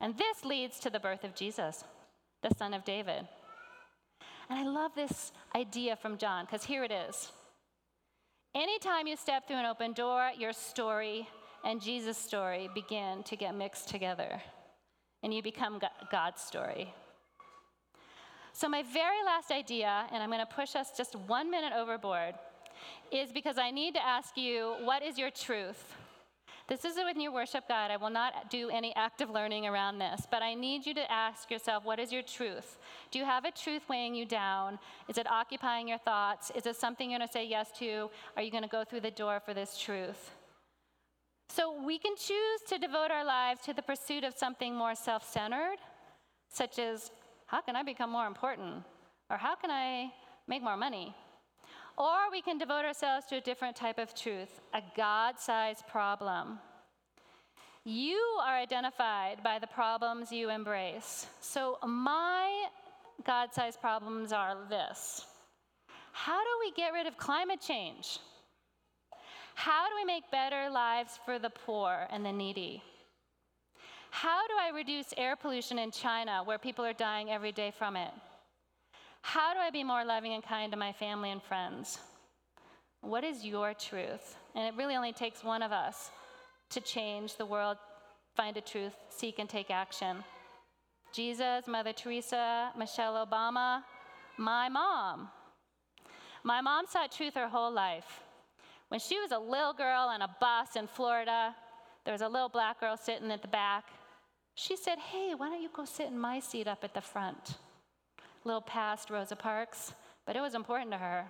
And 0.00 0.18
this 0.18 0.44
leads 0.44 0.78
to 0.80 0.90
the 0.90 1.00
birth 1.00 1.24
of 1.24 1.34
Jesus, 1.34 1.84
the 2.42 2.54
son 2.58 2.74
of 2.74 2.84
David. 2.84 3.26
And 4.50 4.58
I 4.58 4.64
love 4.64 4.92
this 4.94 5.32
idea 5.54 5.96
from 5.96 6.18
John, 6.18 6.44
because 6.44 6.64
here 6.64 6.84
it 6.84 6.92
is. 6.92 7.32
Anytime 8.54 9.06
you 9.06 9.16
step 9.16 9.46
through 9.46 9.56
an 9.56 9.64
open 9.64 9.94
door, 9.94 10.30
your 10.36 10.52
story 10.52 11.26
and 11.64 11.80
Jesus' 11.80 12.18
story 12.18 12.68
begin 12.74 13.22
to 13.24 13.36
get 13.36 13.54
mixed 13.54 13.88
together, 13.88 14.40
and 15.22 15.32
you 15.32 15.42
become 15.42 15.80
God's 16.10 16.42
story. 16.42 16.92
So, 18.52 18.68
my 18.68 18.82
very 18.82 19.22
last 19.24 19.50
idea, 19.50 20.06
and 20.12 20.22
I'm 20.22 20.28
going 20.28 20.46
to 20.46 20.54
push 20.54 20.76
us 20.76 20.90
just 20.96 21.16
one 21.16 21.50
minute 21.50 21.72
overboard, 21.74 22.34
is 23.10 23.32
because 23.32 23.56
I 23.58 23.70
need 23.70 23.94
to 23.94 24.04
ask 24.04 24.36
you 24.36 24.74
what 24.84 25.02
is 25.02 25.18
your 25.18 25.30
truth? 25.30 25.94
This 26.68 26.84
is 26.84 26.96
when 26.96 27.20
you 27.20 27.32
worship 27.32 27.66
God. 27.68 27.90
I 27.90 27.96
will 27.96 28.10
not 28.10 28.50
do 28.50 28.70
any 28.70 28.94
active 28.94 29.30
learning 29.30 29.66
around 29.66 29.98
this, 29.98 30.26
but 30.30 30.42
I 30.42 30.54
need 30.54 30.86
you 30.86 30.94
to 30.94 31.12
ask 31.12 31.50
yourself 31.50 31.84
what 31.84 31.98
is 31.98 32.12
your 32.12 32.22
truth? 32.22 32.78
Do 33.10 33.18
you 33.18 33.24
have 33.24 33.44
a 33.44 33.50
truth 33.50 33.82
weighing 33.88 34.14
you 34.14 34.24
down? 34.24 34.78
Is 35.08 35.18
it 35.18 35.30
occupying 35.30 35.88
your 35.88 35.98
thoughts? 35.98 36.50
Is 36.54 36.66
it 36.66 36.76
something 36.76 37.10
you're 37.10 37.18
going 37.18 37.28
to 37.28 37.32
say 37.32 37.46
yes 37.46 37.70
to? 37.78 38.08
Are 38.36 38.42
you 38.42 38.50
going 38.50 38.62
to 38.62 38.68
go 38.68 38.84
through 38.84 39.00
the 39.00 39.10
door 39.10 39.40
for 39.44 39.54
this 39.54 39.78
truth? 39.78 40.30
So 41.54 41.74
we 41.84 41.98
can 41.98 42.16
choose 42.16 42.62
to 42.68 42.78
devote 42.78 43.10
our 43.10 43.26
lives 43.26 43.60
to 43.66 43.74
the 43.74 43.82
pursuit 43.82 44.24
of 44.24 44.32
something 44.34 44.74
more 44.74 44.94
self 44.94 45.30
centered, 45.30 45.76
such 46.48 46.78
as 46.78 47.10
how 47.44 47.60
can 47.60 47.76
I 47.76 47.82
become 47.82 48.08
more 48.08 48.26
important? 48.26 48.82
Or 49.28 49.36
how 49.36 49.54
can 49.54 49.70
I 49.70 50.10
make 50.48 50.62
more 50.62 50.78
money? 50.78 51.14
Or 51.98 52.30
we 52.30 52.40
can 52.40 52.56
devote 52.56 52.86
ourselves 52.86 53.26
to 53.26 53.36
a 53.36 53.40
different 53.42 53.76
type 53.76 53.98
of 53.98 54.14
truth, 54.14 54.62
a 54.72 54.80
God 54.96 55.38
sized 55.38 55.86
problem. 55.88 56.58
You 57.84 58.22
are 58.46 58.56
identified 58.56 59.42
by 59.42 59.58
the 59.58 59.66
problems 59.66 60.32
you 60.32 60.48
embrace. 60.48 61.26
So, 61.42 61.76
my 61.86 62.64
God 63.26 63.52
sized 63.52 63.78
problems 63.78 64.32
are 64.32 64.56
this 64.70 65.26
How 66.12 66.40
do 66.42 66.50
we 66.60 66.72
get 66.72 66.94
rid 66.94 67.06
of 67.06 67.18
climate 67.18 67.60
change? 67.60 68.20
How 69.54 69.88
do 69.88 69.94
we 69.96 70.04
make 70.04 70.30
better 70.30 70.70
lives 70.70 71.18
for 71.24 71.38
the 71.38 71.50
poor 71.50 72.06
and 72.10 72.24
the 72.24 72.32
needy? 72.32 72.82
How 74.10 74.46
do 74.46 74.54
I 74.60 74.76
reduce 74.76 75.14
air 75.16 75.36
pollution 75.36 75.78
in 75.78 75.90
China 75.90 76.42
where 76.44 76.58
people 76.58 76.84
are 76.84 76.92
dying 76.92 77.30
every 77.30 77.52
day 77.52 77.72
from 77.76 77.96
it? 77.96 78.10
How 79.22 79.54
do 79.54 79.60
I 79.60 79.70
be 79.70 79.84
more 79.84 80.04
loving 80.04 80.34
and 80.34 80.42
kind 80.42 80.70
to 80.72 80.78
my 80.78 80.92
family 80.92 81.30
and 81.30 81.42
friends? 81.42 81.98
What 83.00 83.24
is 83.24 83.44
your 83.44 83.72
truth? 83.72 84.36
And 84.54 84.66
it 84.66 84.76
really 84.76 84.96
only 84.96 85.12
takes 85.12 85.42
one 85.42 85.62
of 85.62 85.72
us 85.72 86.10
to 86.70 86.80
change 86.80 87.36
the 87.36 87.46
world, 87.46 87.78
find 88.36 88.56
a 88.56 88.60
truth, 88.60 88.94
seek 89.08 89.38
and 89.38 89.48
take 89.48 89.70
action. 89.70 90.24
Jesus, 91.12 91.66
Mother 91.66 91.92
Teresa, 91.92 92.70
Michelle 92.76 93.26
Obama, 93.26 93.82
my 94.38 94.68
mom. 94.68 95.28
My 96.42 96.60
mom 96.60 96.86
sought 96.86 97.12
truth 97.12 97.34
her 97.34 97.48
whole 97.48 97.72
life. 97.72 98.22
When 98.92 99.00
she 99.00 99.18
was 99.18 99.30
a 99.30 99.38
little 99.38 99.72
girl 99.72 100.08
on 100.10 100.20
a 100.20 100.28
bus 100.38 100.76
in 100.76 100.86
Florida, 100.86 101.56
there 102.04 102.12
was 102.12 102.20
a 102.20 102.28
little 102.28 102.50
black 102.50 102.78
girl 102.78 102.94
sitting 102.94 103.30
at 103.30 103.40
the 103.40 103.48
back. 103.48 103.84
She 104.54 104.76
said, 104.76 104.98
Hey, 104.98 105.32
why 105.34 105.48
don't 105.48 105.62
you 105.62 105.70
go 105.74 105.86
sit 105.86 106.08
in 106.08 106.18
my 106.18 106.40
seat 106.40 106.68
up 106.68 106.84
at 106.84 106.92
the 106.92 107.00
front? 107.00 107.56
A 108.18 108.46
little 108.46 108.60
past 108.60 109.08
Rosa 109.08 109.34
Parks, 109.34 109.94
but 110.26 110.36
it 110.36 110.42
was 110.42 110.54
important 110.54 110.90
to 110.90 110.98
her. 110.98 111.24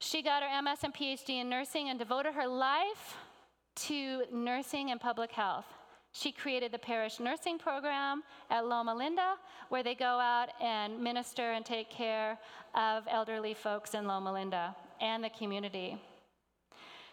She 0.00 0.20
got 0.20 0.42
her 0.42 0.62
MS 0.62 0.80
and 0.82 0.92
PhD 0.92 1.40
in 1.40 1.48
nursing 1.48 1.90
and 1.90 1.96
devoted 1.96 2.34
her 2.34 2.48
life 2.48 3.16
to 3.86 4.24
nursing 4.32 4.90
and 4.90 5.00
public 5.00 5.30
health. 5.30 5.66
She 6.10 6.32
created 6.32 6.72
the 6.72 6.78
parish 6.80 7.20
nursing 7.20 7.60
program 7.60 8.24
at 8.50 8.66
Loma 8.66 8.92
Linda, 8.92 9.36
where 9.68 9.84
they 9.84 9.94
go 9.94 10.18
out 10.18 10.48
and 10.60 11.00
minister 11.00 11.52
and 11.52 11.64
take 11.64 11.88
care 11.88 12.36
of 12.74 13.04
elderly 13.08 13.54
folks 13.54 13.94
in 13.94 14.08
Loma 14.08 14.32
Linda 14.32 14.74
and 15.00 15.22
the 15.22 15.30
community. 15.30 15.98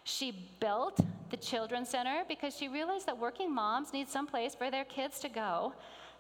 She 0.03 0.49
built 0.59 0.99
the 1.29 1.37
Children's 1.37 1.89
Center 1.89 2.23
because 2.27 2.55
she 2.55 2.67
realized 2.67 3.05
that 3.05 3.17
working 3.17 3.53
moms 3.53 3.93
need 3.93 4.09
some 4.09 4.25
place 4.25 4.55
for 4.55 4.71
their 4.71 4.85
kids 4.85 5.19
to 5.19 5.29
go 5.29 5.73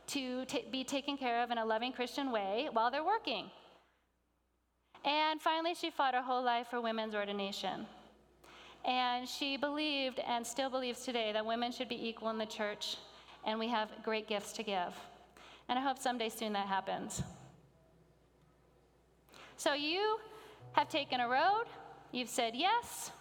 to 0.07 0.45
t- 0.45 0.65
be 0.71 0.83
taken 0.83 1.17
care 1.17 1.43
of 1.43 1.51
in 1.51 1.57
a 1.57 1.65
loving 1.65 1.91
Christian 1.91 2.31
way 2.31 2.69
while 2.71 2.91
they're 2.91 3.03
working. 3.03 3.49
And 5.03 5.41
finally, 5.41 5.73
she 5.73 5.89
fought 5.89 6.13
her 6.13 6.21
whole 6.21 6.43
life 6.43 6.67
for 6.69 6.79
women's 6.79 7.15
ordination. 7.15 7.87
And 8.85 9.27
she 9.27 9.57
believed 9.57 10.19
and 10.19 10.45
still 10.45 10.69
believes 10.69 11.01
today 11.01 11.31
that 11.33 11.45
women 11.45 11.71
should 11.71 11.89
be 11.89 12.07
equal 12.07 12.29
in 12.29 12.37
the 12.37 12.45
church, 12.45 12.97
and 13.45 13.59
we 13.59 13.67
have 13.67 13.89
great 14.03 14.27
gifts 14.27 14.53
to 14.53 14.63
give. 14.63 14.93
And 15.69 15.77
I 15.77 15.81
hope 15.81 15.97
someday 15.97 16.29
soon 16.29 16.53
that 16.53 16.67
happens. 16.67 17.23
So 19.57 19.73
you 19.73 20.19
have 20.73 20.89
taken 20.89 21.19
a 21.19 21.27
road, 21.27 21.65
you've 22.11 22.29
said 22.29 22.53
yes, 22.55 23.11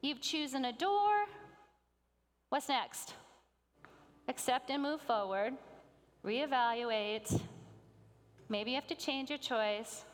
you've 0.00 0.20
chosen 0.20 0.64
a 0.64 0.72
door. 0.72 1.26
What's 2.48 2.68
next? 2.68 3.14
Accept 4.28 4.70
and 4.70 4.82
move 4.82 5.00
forward 5.00 5.54
reevaluate. 6.24 7.40
Maybe 8.48 8.70
you 8.70 8.76
have 8.76 8.86
to 8.88 8.94
change 8.94 9.28
your 9.28 9.38
choice. 9.38 10.04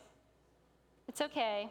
It's 1.09 1.21
okay. 1.21 1.71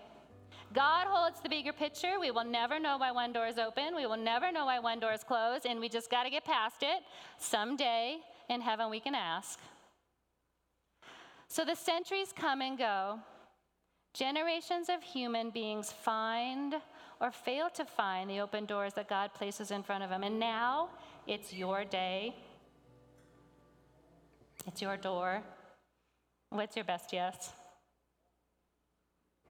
God 0.74 1.08
holds 1.08 1.41
the 1.41 1.50
bigger 1.50 1.74
picture. 1.74 2.19
We 2.19 2.32
will 2.32 2.45
never 2.45 2.80
know 2.80 2.98
why 2.98 3.12
one 3.12 3.34
door 3.34 3.48
is 3.48 3.58
open. 3.58 3.95
We 3.95 4.06
will 4.06 4.17
never 4.17 4.52
know 4.52 4.65
why 4.65 4.80
one 4.80 5.00
door 5.00 5.13
is 5.13 5.24
closed, 5.24 5.65
and 5.65 5.80
we 5.80 5.89
just 5.89 6.12
got 6.12 6.24
to 6.24 6.30
get 6.30 6.45
past 6.45 6.78
it. 6.82 7.02
Someday 7.39 8.17
in 8.50 8.62
heaven, 8.62 8.89
we 8.89 9.00
can 9.00 9.15
ask. 9.15 9.60
So 11.48 11.65
the 11.65 11.76
centuries 11.76 12.34
come 12.36 12.62
and 12.62 12.78
go. 12.78 13.19
Generations 14.19 14.89
of 14.89 15.01
human 15.01 15.49
beings 15.49 15.93
find 15.93 16.75
or 17.21 17.32
fail 17.32 17.69
to 17.69 17.86
find 17.86 18.29
the 18.29 18.41
open 18.41 18.65
doors 18.65 18.91
that 18.95 19.08
God 19.08 19.34
places 19.34 19.71
in 19.71 19.82
front 19.82 20.03
of 20.03 20.10
them. 20.10 20.23
And 20.23 20.38
now 20.38 20.89
it's 21.25 21.53
your 21.53 21.86
day 21.86 22.36
it's 24.67 24.82
your 24.82 24.97
door. 24.97 25.41
What's 26.49 26.75
your 26.75 26.86
best 26.86 27.13
yes? 27.13 27.51